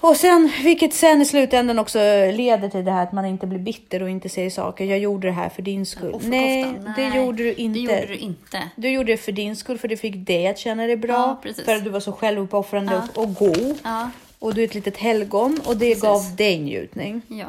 Och 0.00 0.16
sen, 0.16 0.50
vilket 0.64 0.94
sen 0.94 1.22
i 1.22 1.24
slutändan 1.24 1.78
också 1.78 1.98
leder 2.32 2.68
till 2.68 2.84
det 2.84 2.90
här 2.90 3.02
att 3.02 3.12
man 3.12 3.24
inte 3.26 3.46
blir 3.46 3.58
bitter 3.58 4.02
och 4.02 4.10
inte 4.10 4.28
säger 4.28 4.50
saker. 4.50 4.84
Jag 4.84 4.98
gjorde 4.98 5.28
det 5.28 5.32
här 5.32 5.48
för 5.48 5.62
din 5.62 5.86
skull. 5.86 6.20
För 6.20 6.28
Nej, 6.28 6.64
koftan, 6.64 6.92
det 6.96 7.08
nej, 7.08 7.16
gjorde 7.24 7.42
du 7.42 7.52
inte. 7.52 7.78
Det 7.80 7.84
gjorde 8.00 8.06
du 8.06 8.16
inte. 8.16 8.62
Du 8.76 8.88
gjorde 8.90 9.12
det 9.12 9.16
för 9.16 9.32
din 9.32 9.56
skull, 9.56 9.78
för 9.78 9.88
det 9.88 9.96
fick 9.96 10.26
dig 10.26 10.46
att 10.48 10.58
känna 10.58 10.86
dig 10.86 10.96
bra. 10.96 11.38
Ja, 11.44 11.52
för 11.64 11.74
att 11.74 11.84
du 11.84 11.90
var 11.90 12.00
så 12.00 12.12
självuppoffrande 12.12 12.92
Ja. 12.92 13.02
och, 13.14 13.22
och 13.24 13.34
god. 13.34 13.78
Ja, 13.84 14.10
Och 14.38 14.54
du 14.54 14.60
är 14.60 14.64
ett 14.64 14.74
litet 14.74 14.96
helgon 14.96 15.60
och 15.66 15.76
det 15.76 15.86
Precis. 15.86 16.02
gav 16.02 16.36
dig 16.36 16.58
njutning. 16.58 17.22
ja. 17.28 17.46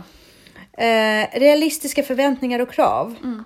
Eh, 0.85 1.39
realistiska 1.39 2.03
förväntningar 2.03 2.59
och 2.59 2.71
krav. 2.71 3.15
Mm. 3.23 3.43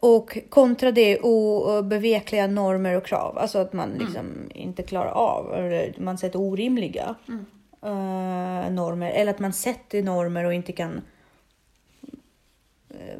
Och 0.00 0.38
kontra 0.48 0.92
det 0.92 1.18
obevekliga 1.18 2.46
normer 2.46 2.96
och 2.96 3.06
krav. 3.06 3.38
Alltså 3.38 3.58
att 3.58 3.72
Mm. 3.74 3.88
man 3.90 3.98
liksom 4.06 4.26
inte 4.54 4.82
klarar 4.82 5.10
av, 5.10 5.54
eller 5.54 5.94
man 5.98 6.18
sätter 6.18 6.40
orimliga 6.40 7.14
Mm. 7.28 7.46
Eh, 7.84 8.70
normer. 8.72 9.10
Eller 9.10 9.30
att 9.30 9.38
man 9.38 9.52
sätter 9.52 10.02
normer 10.02 10.44
och 10.44 10.54
inte 10.54 10.72
kan 10.72 11.02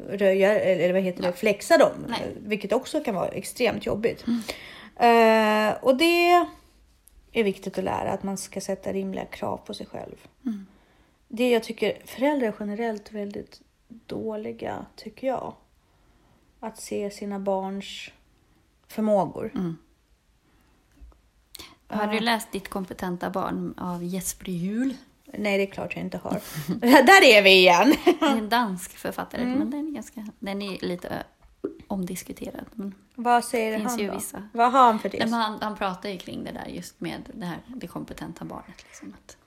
röja 0.09 0.59
eller 0.59 0.93
vad 0.93 1.01
heter 1.01 1.23
det, 1.23 1.33
flexa 1.33 1.77
dem. 1.77 2.05
Nej. 2.07 2.21
eh, 2.21 2.27
Vilket 2.37 2.73
också 2.73 3.03
kan 3.03 3.15
vara 3.15 3.27
extremt 3.27 3.85
jobbigt. 3.85 4.25
Eh, 4.95 5.73
och 5.81 5.97
det 5.97 6.45
är 7.31 7.43
viktigt 7.43 7.77
att 7.77 7.83
lära 7.83 8.11
att 8.11 8.23
man 8.23 8.37
ska 8.37 8.61
sätta 8.61 8.93
rimliga 8.93 9.25
krav 9.25 9.57
på 9.57 9.73
sig 9.73 9.85
själv. 9.85 10.15
Det 11.27 11.49
jag 11.49 11.63
tycker 11.63 11.97
föräldrar 12.05 12.55
generellt 12.59 13.11
väldigt 13.11 13.61
dåliga, 13.87 14.85
tycker 14.95 15.27
jag. 15.27 15.53
Att 16.59 16.81
se 16.81 17.09
sina 17.09 17.39
barns 17.39 18.11
förmågor. 18.87 19.51
Har 21.87 22.07
du 22.07 22.19
läst 22.19 22.51
Ditt 22.51 22.69
kompetenta 22.69 23.29
barn 23.29 23.73
av 23.77 24.03
Jesper 24.03 24.51
Juhl? 24.51 24.93
Nej, 25.37 25.57
det 25.57 25.63
är 25.63 25.71
klart 25.71 25.95
jag 25.95 26.03
inte 26.05 26.17
har. 26.17 26.31
Där 27.05 27.23
är 27.23 27.41
vi 27.41 27.49
igen! 27.51 27.95
Det 28.05 28.25
är 28.25 28.37
en 28.37 28.49
dansk 28.49 28.91
författare, 28.97 29.41
Mm. 29.41 29.59
men 29.59 29.69
den 29.71 29.87
är, 29.87 29.91
ganska, 29.91 30.25
den 30.39 30.61
är 30.61 30.85
lite 30.85 31.23
omdiskuterad. 31.87 32.65
Men, 32.73 32.95
Vad 33.15 33.45
säger 33.45 33.77
Finns 33.77 33.91
han 33.91 33.99
ju 33.99 34.07
då? 34.07 34.13
vissa. 34.13 34.43
Vad 34.53 34.71
har 34.71 34.79
han 34.85 34.99
för 34.99 35.11
men 35.19 35.33
han, 35.33 35.57
han 35.61 35.75
pratar 35.75 36.09
ju 36.09 36.17
kring 36.17 36.43
det 36.43 36.51
där 36.51 36.65
just 36.65 36.99
med 37.01 37.21
det, 37.33 37.45
här, 37.45 37.59
det 37.67 37.87
kompetenta 37.87 38.45
barnet. 38.45 38.83
Liksom, 38.83 39.13
att 39.23 39.37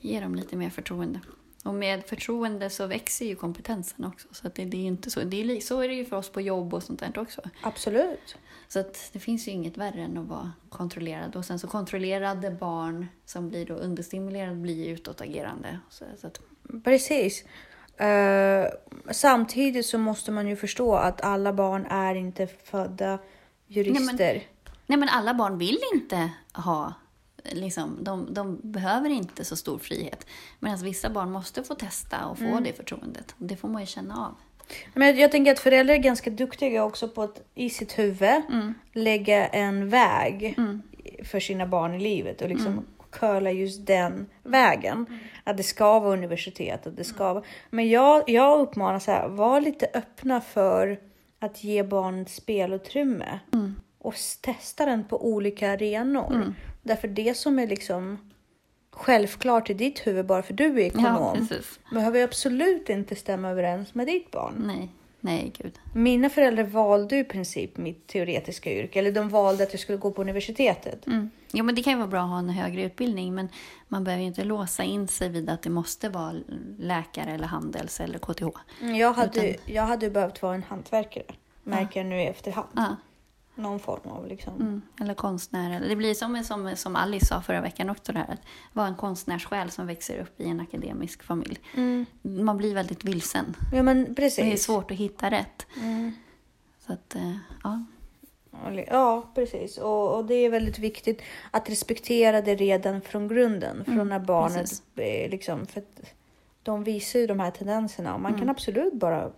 ge 0.00 0.20
dem 0.20 0.34
lite 0.34 0.56
mer 0.56 0.70
förtroende. 0.70 1.20
Och 1.64 1.74
med 1.74 2.04
förtroende 2.06 2.70
så 2.70 2.86
växer 2.86 3.26
ju 3.26 3.36
kompetensen 3.36 4.04
också. 4.04 4.28
Så 4.32 4.46
att 4.46 4.54
det, 4.54 4.64
det 4.64 4.76
är 4.76 4.86
inte 4.86 5.10
så. 5.10 5.20
Det 5.20 5.42
är, 5.42 5.60
så 5.60 5.80
är 5.80 5.88
det 5.88 5.94
ju 5.94 6.04
för 6.04 6.16
oss 6.16 6.28
på 6.28 6.40
jobb 6.40 6.74
och 6.74 6.82
sånt 6.82 7.00
där 7.00 7.18
också. 7.18 7.42
Absolut. 7.62 8.36
Så 8.68 8.80
att 8.80 9.10
det 9.12 9.18
finns 9.18 9.48
ju 9.48 9.52
inget 9.52 9.76
värre 9.76 10.02
än 10.02 10.18
att 10.18 10.26
vara 10.26 10.52
kontrollerad. 10.68 11.36
Och 11.36 11.44
sen 11.44 11.58
så 11.58 11.66
kontrollerade 11.66 12.50
barn 12.50 13.06
som 13.24 13.48
blir 13.48 13.66
då 13.66 13.74
understimulerade 13.74 14.56
blir 14.56 14.88
utåtagerande. 14.88 15.78
Så, 15.90 16.04
så 16.20 16.26
att, 16.26 16.40
Precis. 16.84 17.44
Eh, 17.96 18.66
samtidigt 19.10 19.86
så 19.86 19.98
måste 19.98 20.32
man 20.32 20.48
ju 20.48 20.56
förstå 20.56 20.94
att 20.94 21.20
alla 21.20 21.52
barn 21.52 21.86
är 21.86 22.14
inte 22.14 22.46
födda 22.46 23.18
jurister. 23.66 24.42
nej 24.86 24.98
men 24.98 25.08
alla 25.08 25.34
barn 25.34 25.58
vill 25.58 25.78
inte 25.94 26.30
ha, 26.52 26.94
liksom, 27.52 27.98
de, 28.04 28.34
de 28.34 28.60
behöver 28.62 29.10
inte 29.10 29.44
så 29.44 29.56
stor 29.56 29.78
frihet. 29.78 30.26
Medan 30.58 30.78
vissa 30.78 31.10
barn 31.10 31.30
måste 31.30 31.62
få 31.62 31.74
testa 31.74 32.26
och 32.26 32.38
få 32.38 32.44
Mm. 32.44 32.62
det 32.64 32.72
förtroendet. 32.72 33.34
Det 33.38 33.56
får 33.56 33.68
man 33.68 33.80
ju 33.82 33.86
känna 33.86 34.26
av. 34.26 34.34
Men 34.94 35.18
jag, 35.18 35.32
tänker 35.32 35.52
att 35.52 35.58
föräldrar 35.58 35.94
är 35.94 35.98
ganska 35.98 36.30
duktiga 36.30 36.84
också 36.84 37.08
på 37.08 37.22
att 37.22 37.40
i 37.54 37.70
sitt 37.70 37.98
huvud 37.98 38.42
Mm. 38.48 38.74
lägga 38.92 39.46
en 39.46 39.88
väg 39.88 40.54
för 41.24 41.40
sina 41.40 41.66
barn 41.66 41.94
i 41.94 42.00
livet 42.00 42.42
och 42.42 42.48
liksom 42.48 42.66
Mm. 42.72 42.84
curla 43.10 43.50
just 43.50 43.86
den 43.86 44.26
vägen. 44.42 45.06
Att 45.44 45.56
det 45.56 45.62
ska 45.62 46.00
vara 46.00 46.12
universitet 46.12 46.86
och 46.86 46.92
det 46.92 47.04
ska 47.04 47.32
vara... 47.34 47.44
Men 47.70 47.88
jag, 47.88 48.22
jag 48.30 48.60
uppmanar 48.60 48.98
så 48.98 49.10
här, 49.10 49.28
var 49.28 49.60
lite 49.60 49.86
öppna 49.94 50.40
för 50.40 51.00
att 51.38 51.64
ge 51.64 51.82
barn 51.82 52.26
spelutrymme 52.26 53.38
Mm. 53.52 53.74
Och 54.00 54.14
testa 54.40 54.86
den 54.86 55.04
på 55.04 55.26
olika 55.26 55.70
arenor. 55.72 56.54
Därför 56.82 57.08
det 57.08 57.36
som 57.36 57.58
är 57.58 57.66
liksom 57.66 58.30
självklart 58.92 59.70
i 59.70 59.74
ditt 59.74 60.06
huvud 60.06 60.26
bara 60.26 60.42
för 60.42 60.54
du 60.54 60.64
är 60.64 60.78
Ja, 60.80 60.86
ekonom 60.86 61.36
precis. 61.48 61.80
behöver 61.92 62.24
absolut 62.24 62.88
inte 62.88 63.16
stämma 63.16 63.48
överens 63.48 63.94
med 63.94 64.06
ditt 64.06 64.30
barn. 64.30 64.54
Nej, 64.66 64.88
nej 65.20 65.52
gud. 65.58 65.72
Mina 65.94 66.30
föräldrar 66.30 66.64
valde 66.64 67.16
i 67.18 67.24
princip 67.24 67.76
mitt 67.76 68.06
teoretiska 68.06 68.72
yrke, 68.72 68.98
eller 68.98 69.12
de 69.12 69.28
valde 69.28 69.64
att 69.64 69.72
jag 69.72 69.80
skulle 69.80 69.98
gå 69.98 70.10
på 70.10 70.22
universitetet. 70.22 71.06
Mm. 71.06 71.30
Jo, 71.52 71.64
men 71.64 71.74
det 71.74 71.82
kan 71.82 71.92
ju 71.92 71.96
vara 71.98 72.08
bra 72.08 72.20
att 72.22 72.28
ha 72.30 72.38
en 72.38 72.48
högre 72.48 72.82
utbildning, 72.82 73.34
men 73.34 73.48
man 73.88 74.04
behöver 74.04 74.20
ju 74.22 74.26
inte 74.28 74.44
låsa 74.44 74.82
in 74.84 75.08
sig 75.08 75.28
vid 75.28 75.50
att 75.50 75.62
det 75.62 75.70
måste 75.70 76.08
vara 76.08 76.34
läkare 76.78 77.30
eller 77.30 77.46
handels 77.46 78.00
eller 78.00 78.18
KTH. 78.18 78.58
Mm, 78.80 78.96
Jag 78.96 79.12
hade, 79.12 79.56
jag 79.64 79.82
hade 79.82 80.10
behövt 80.10 80.42
vara 80.42 80.54
en 80.54 80.62
hantverkare, 80.62 81.24
märker 81.62 82.00
jag 82.00 82.06
nu 82.06 82.20
i 82.20 82.26
efterhand. 82.26 82.68
Ja. 82.76 82.96
Någon 83.62 83.80
form 83.80 84.10
av 84.10 84.26
liksom. 84.26 84.54
Mm. 84.54 84.82
Eller 85.00 85.14
konstnär. 85.14 85.80
Det 85.88 85.96
blir 85.96 86.14
som, 86.14 86.44
som, 86.44 86.76
som 86.76 86.96
Alice 86.96 87.26
sa 87.26 87.42
förra 87.42 87.60
veckan 87.60 87.90
också, 87.90 88.12
det 88.12 88.18
här, 88.18 88.32
att 88.32 88.40
vara 88.72 88.86
en 88.86 88.96
konstnärssjäl 88.96 89.70
som 89.70 89.86
växer 89.86 90.20
upp 90.20 90.40
i 90.40 90.48
en 90.48 90.60
akademisk 90.60 91.22
familj. 91.22 91.58
Man 92.22 92.56
blir 92.56 92.74
väldigt 92.74 93.04
vilsen. 93.04 93.56
Ja 93.72 93.82
men 93.82 94.04
Det 94.04 94.10
är 94.10 94.14
precis. 94.14 94.64
svårt 94.64 94.90
att 94.90 94.96
hitta 94.96 95.30
rätt. 95.30 95.66
Mm. 95.76 96.12
Så 96.86 96.92
att, 96.92 97.14
eh, 97.14 97.36
ja. 97.64 97.84
Ja 98.86 99.30
precis. 99.34 99.78
Och, 99.78 100.16
och 100.16 100.24
det 100.24 100.34
är 100.34 100.50
väldigt 100.50 100.78
viktigt 100.78 101.22
att 101.50 101.70
respektera 101.70 102.40
det 102.40 102.54
redan 102.54 103.00
från 103.00 103.28
grunden. 103.28 103.84
Från 103.84 104.08
när 104.08 104.18
barnet 104.18 104.82
precis. 104.94 105.30
liksom, 105.30 105.66
för 105.66 105.80
att 105.80 106.12
de 106.62 106.84
visar 106.84 107.18
ju 107.20 107.26
de 107.26 107.40
här 107.40 107.50
tendenserna 107.50 108.14
och 108.14 108.20
man 108.20 108.38
kan 108.38 108.48
absolut 108.48 108.94
bara... 108.94 109.30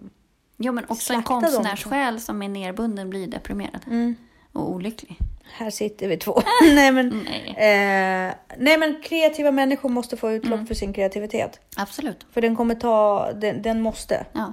ja, 0.62 0.72
men 0.72 0.85
också 0.88 1.12
en 1.12 1.22
konstnärssjäl 1.22 2.20
som 2.20 2.42
är 2.42 2.48
nerbunden 2.48 3.11
blir 3.11 3.27
deprimerad 3.27 4.14
och 4.53 4.70
olycklig. 4.70 5.18
Här 5.44 5.70
sitter 5.70 6.09
vi 6.09 6.16
två. 6.16 6.42
nej, 6.75 6.92
men, 6.92 7.25
Nej. 7.25 7.48
eh, 7.48 8.35
nej 8.59 8.79
men 8.79 9.03
kreativa 9.03 9.51
människor 9.51 9.88
måste 9.88 10.16
få 10.16 10.33
utlopp 10.33 10.68
för 10.68 10.75
sin 10.75 10.92
kreativitet. 10.92 11.61
Absolut. 11.77 12.27
För 12.31 12.40
den 12.40 12.57
kommer 12.57 12.75
ta, 12.75 13.33
den, 13.33 13.62
den 13.62 13.81
måste. 13.81 14.27
Ja. 14.33 14.53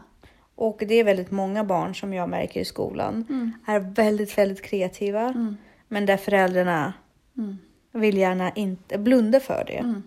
Och 0.56 0.84
det 0.88 0.96
är 0.96 1.04
väldigt 1.04 1.32
många 1.32 1.64
barn 1.64 1.96
som 1.96 2.14
jag 2.14 2.30
märker 2.30 2.60
i 2.62 2.66
skolan 2.66 3.26
är 3.68 3.80
väldigt, 3.80 4.38
väldigt 4.38 4.62
kreativa. 4.62 5.56
Men 5.88 6.06
där 6.06 6.18
föräldrarna 6.18 6.94
vill 7.92 8.18
gärna 8.18 8.52
inte 8.52 8.98
blunda 8.98 9.40
för 9.40 9.64
det. 9.68 10.02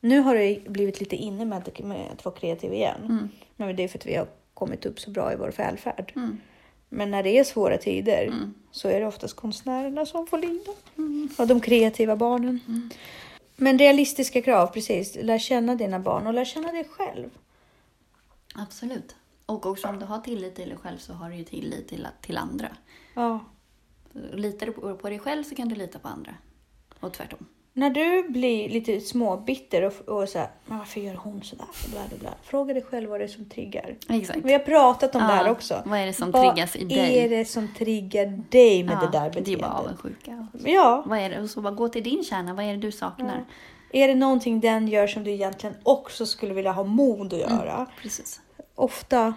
Nu 0.00 0.20
har 0.20 0.34
det 0.34 0.58
blivit 0.68 1.00
lite 1.00 1.16
inne 1.16 1.44
med 1.44 1.58
att, 1.58 1.78
med 1.78 2.06
att 2.12 2.24
vara 2.24 2.34
kreativ 2.34 2.72
igen. 2.72 3.30
Men 3.56 3.76
det 3.76 3.84
är 3.84 3.88
för 3.88 3.98
att 3.98 4.06
vi 4.06 4.16
har 4.16 4.26
kommit 4.56 4.86
upp 4.86 5.00
så 5.00 5.10
bra 5.10 5.32
i 5.32 5.36
vår 5.36 5.52
välfärd. 5.56 6.12
Men 6.88 7.10
när 7.10 7.22
det 7.22 7.38
är 7.38 7.44
svåra 7.44 7.78
tider 7.78 8.32
så 8.70 8.88
är 8.88 9.00
det 9.00 9.06
oftast 9.06 9.36
konstnärerna 9.36 10.06
som 10.06 10.26
får 10.26 10.38
lida. 10.38 10.72
Och 11.38 11.46
de 11.46 11.60
kreativa 11.60 12.16
barnen. 12.16 12.60
Men 13.56 13.78
realistiska 13.78 14.42
krav, 14.42 14.66
precis. 14.66 15.16
Lär 15.20 15.38
känna 15.38 15.74
dina 15.74 16.00
barn 16.00 16.26
och 16.26 16.34
lär 16.34 16.44
känna 16.44 16.72
dig 16.72 16.84
själv. 16.84 17.30
Absolut. 18.54 19.16
Och 19.46 19.66
också 19.66 19.88
om 19.88 19.98
du 19.98 20.06
har 20.06 20.18
tillit 20.18 20.54
till 20.54 20.68
dig 20.68 20.78
själv 20.78 20.98
så 20.98 21.12
har 21.12 21.30
du 21.30 21.36
ju 21.36 21.44
tillit 21.44 21.88
till, 21.88 22.08
till 22.20 22.36
andra. 22.36 22.68
Ja. 23.14 23.44
Litar 24.32 24.66
du 24.66 24.72
på, 24.72 24.96
på 24.96 25.08
dig 25.08 25.18
själv 25.18 25.44
så 25.44 25.54
kan 25.54 25.68
du 25.68 25.74
lita 25.74 25.98
på 25.98 26.08
andra. 26.08 26.34
Och 27.00 27.12
tvärtom. 27.12 27.46
När 27.78 27.90
du 27.90 28.28
blir 28.28 28.68
lite 28.68 29.00
småbitter 29.00 29.82
och, 29.82 30.08
och 30.08 30.28
så 30.28 30.38
här, 30.38 30.48
men 30.66 30.78
varför 30.78 31.00
gör 31.00 31.14
hon 31.14 31.42
sådär? 31.42 31.66
Bla, 31.90 32.00
bla, 32.08 32.18
bla. 32.18 32.30
Fråga 32.42 32.74
dig 32.74 32.82
själv 32.82 33.10
vad 33.10 33.20
det 33.20 33.24
är 33.24 33.28
som 33.28 33.44
triggar. 33.48 33.94
Exakt. 34.08 34.38
Vi 34.44 34.52
har 34.52 34.58
pratat 34.58 35.14
om 35.14 35.20
Ja, 35.22 35.26
det 35.28 35.34
här 35.34 35.50
också. 35.50 35.82
vad 35.86 35.98
är 35.98 36.06
det 36.06 36.12
som 36.12 36.30
Vad 36.30 36.54
triggas 36.54 36.76
i 36.76 36.84
dig? 36.84 37.18
är 37.18 37.28
det 37.28 37.44
som 37.44 37.74
triggar 37.74 38.42
dig 38.50 38.84
med 38.84 38.98
det 39.00 39.08
där 39.12 39.20
Det 39.20 39.26
är 39.26 39.30
beteendet? 39.30 39.60
bara 39.60 39.72
avundsjuka. 39.72 40.46
Ja, 40.64 41.02
Vad 41.06 41.18
är 41.18 41.30
det? 41.30 41.40
Och 41.42 41.50
så 41.50 41.60
bara 41.60 41.74
gå 41.74 41.88
till 41.88 42.02
din 42.02 42.24
kärna. 42.24 42.54
Vad 42.54 42.64
är 42.64 42.68
det 42.72 42.76
du 42.80 42.92
saknar? 42.92 43.44
är 43.92 44.08
det 44.08 44.14
någonting 44.14 44.60
den 44.60 44.88
gör 44.88 45.06
som 45.06 45.24
du 45.24 45.30
egentligen 45.30 45.76
också 45.82 46.26
skulle 46.26 46.54
vilja 46.54 46.72
ha 46.72 46.84
mod 46.84 47.32
att 47.34 47.40
göra? 47.40 47.86
Precis. 48.02 48.40
Ofta, 48.74 49.34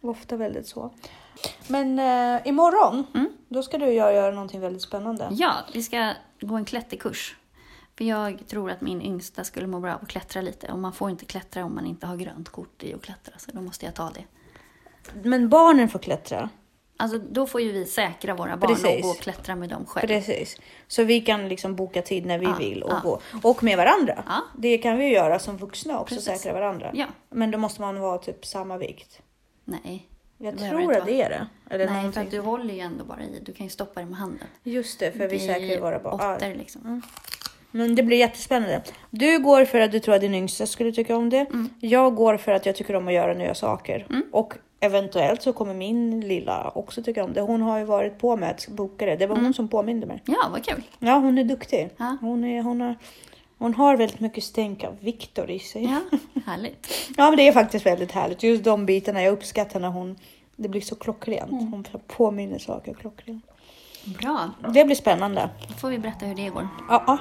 ofta 0.00 0.36
väldigt 0.36 0.66
så. 0.66 0.90
Men 1.66 1.98
eh, 1.98 2.40
imorgon, 2.48 3.04
då 3.48 3.62
ska 3.62 3.78
du 3.78 3.86
och 3.86 3.92
jag 3.92 4.14
göra 4.14 4.30
någonting 4.34 4.60
väldigt 4.60 4.82
spännande. 4.82 5.28
Ja, 5.30 5.52
vi 5.74 5.82
ska 5.82 6.12
gå 6.40 6.54
en 6.54 6.64
klätterkurs. 6.64 7.36
För 8.02 8.06
jag 8.08 8.46
tror 8.48 8.70
att 8.70 8.80
min 8.80 9.02
yngsta 9.02 9.44
skulle 9.44 9.66
må 9.66 9.80
bra 9.80 9.94
av 9.94 9.98
att 10.02 10.08
klättra 10.08 10.42
lite. 10.42 10.72
Och 10.72 10.78
man 10.78 10.92
får 10.92 11.10
inte 11.10 11.24
klättra 11.24 11.64
om 11.64 11.74
man 11.74 11.86
inte 11.86 12.06
har 12.06 12.16
grönt 12.16 12.48
kort 12.48 12.82
i 12.82 12.94
att 12.94 13.02
klättra. 13.02 13.34
Så 13.38 13.50
då 13.52 13.60
måste 13.60 13.84
jag 13.84 13.94
ta 13.94 14.10
det. 14.10 14.24
Men 15.22 15.48
barnen 15.48 15.88
får 15.88 15.98
klättra. 15.98 16.48
Alltså 16.96 17.18
då 17.18 17.46
får 17.46 17.60
ju 17.60 17.72
vi 17.72 17.86
säkra 17.86 18.34
våra 18.34 18.56
barn 18.56 18.68
Precis. 18.74 18.96
och 18.96 19.02
gå 19.02 19.08
och 19.08 19.18
klättra 19.18 19.56
med 19.56 19.68
dem 19.68 19.86
själv. 19.86 20.06
Precis. 20.08 20.56
Så 20.88 21.04
vi 21.04 21.20
kan 21.20 21.48
liksom 21.48 21.76
boka 21.76 22.02
tid 22.02 22.26
när 22.26 22.38
vi 22.38 22.44
Ja, 22.46 22.56
vill 22.58 22.82
och 22.82 22.92
ja. 22.92 23.00
gå. 23.04 23.20
Och 23.48 23.62
med 23.62 23.76
varandra. 23.76 24.24
Ja. 24.26 24.40
Det 24.58 24.78
kan 24.78 24.98
vi 24.98 25.04
ju 25.04 25.12
göra 25.12 25.38
som 25.38 25.56
vuxna 25.56 26.00
också, 26.00 26.14
Precis. 26.14 26.40
säkra 26.40 26.52
varandra. 26.52 26.90
Ja. 26.94 27.06
Men 27.30 27.50
då 27.50 27.58
måste 27.58 27.80
man 27.80 28.00
vara 28.00 28.18
typ 28.18 28.46
samma 28.46 28.78
vikt. 28.78 29.20
Nej. 29.64 30.08
Jag 30.38 30.58
tror 30.58 30.96
att 30.96 31.06
det 31.06 31.22
är 31.22 31.30
det. 31.30 31.46
Eller 31.70 31.78
Nej, 31.86 31.94
för 31.94 31.94
någonting. 31.94 32.22
att 32.22 32.30
du 32.30 32.40
håller 32.40 32.74
ju 32.74 32.80
ändå 32.80 33.04
bara 33.04 33.22
i. 33.22 33.40
Du 33.42 33.52
kan 33.52 33.66
ju 33.66 33.70
stoppa 33.70 34.00
det 34.00 34.06
med 34.06 34.18
handen. 34.18 34.48
Just 34.62 34.98
det, 34.98 35.12
för 35.12 35.28
vi 35.28 35.38
säkrar 35.38 35.58
ju 35.66 35.80
våra 35.80 35.98
barn. 35.98 36.36
Åttor 36.36 36.54
liksom. 36.54 37.02
Men 37.72 37.94
det 37.94 38.02
blir 38.02 38.16
jättespännande. 38.16 38.82
Du 39.10 39.38
går 39.38 39.64
för 39.64 39.80
att 39.80 39.92
du 39.92 40.00
tror 40.00 40.14
att 40.14 40.20
din 40.20 40.34
yngsta 40.34 40.66
skulle 40.66 40.92
tycka 40.92 41.16
om 41.16 41.30
det. 41.30 41.38
Mm. 41.38 41.68
Jag 41.80 42.14
går 42.14 42.36
för 42.36 42.52
att 42.52 42.66
jag 42.66 42.76
tycker 42.76 42.96
om 42.96 43.08
att 43.08 43.14
göra 43.14 43.34
nya 43.34 43.54
saker. 43.54 44.06
Och 44.32 44.54
eventuellt 44.80 45.42
så 45.42 45.52
kommer 45.52 45.74
min 45.74 46.20
lilla 46.20 46.72
också 46.74 47.02
tycka 47.02 47.24
om 47.24 47.32
det. 47.32 47.40
Hon 47.40 47.62
har 47.62 47.78
ju 47.78 47.84
varit 47.84 48.18
på 48.18 48.36
med 48.36 48.50
att 48.50 48.68
boka 48.68 49.06
det. 49.06 49.16
Det 49.16 49.26
var 49.26 49.36
hon 49.36 49.54
som 49.54 49.68
påminde 49.68 50.06
mig. 50.06 50.22
Ja, 50.24 50.48
vad 50.52 50.64
kul. 50.64 50.82
Ja, 50.98 51.14
hon 51.14 51.38
är 51.38 51.44
duktig. 51.44 51.90
Ja. 51.96 52.16
Hon, 52.20 52.44
är, 52.44 52.62
hon, 52.62 52.80
har, 52.80 52.96
hon 53.58 53.74
har 53.74 53.96
väldigt 53.96 54.20
mycket 54.20 54.44
stänk 54.44 54.84
av 54.84 54.96
Viktor 55.00 55.50
i 55.50 55.58
sig. 55.58 55.84
Ja, 55.84 56.18
härligt. 56.46 57.10
Ja, 57.16 57.28
men 57.28 57.36
det 57.36 57.48
är 57.48 57.52
faktiskt 57.52 57.86
väldigt 57.86 58.12
härligt. 58.12 58.42
Just 58.42 58.64
de 58.64 58.86
bitarna 58.86 59.22
jag 59.22 59.32
uppskattar 59.32 59.80
när 59.80 59.88
hon... 59.88 60.16
Det 60.56 60.68
blir 60.68 60.80
så 60.80 60.94
klockrent. 60.94 61.52
Mm. 61.52 61.72
Hon 61.72 61.84
påminner 62.06 62.58
saker 62.58 62.94
klockrent. 62.94 63.44
Bra. 64.04 64.50
Det 64.74 64.84
blir 64.84 64.96
spännande. 64.96 65.50
Då 65.68 65.74
får 65.74 65.88
vi 65.88 65.98
berätta 65.98 66.26
hur 66.26 66.34
det 66.34 66.48
går. 66.48 66.68
Ja, 66.88 67.04
ja. 67.06 67.18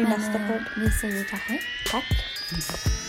i 0.00 0.02
nästa 0.02 0.38
eh, 0.38 0.48
podd. 0.48 0.64
Vi 0.76 0.90
säger 0.90 1.24
tack. 1.24 1.60
Tack. 1.90 3.01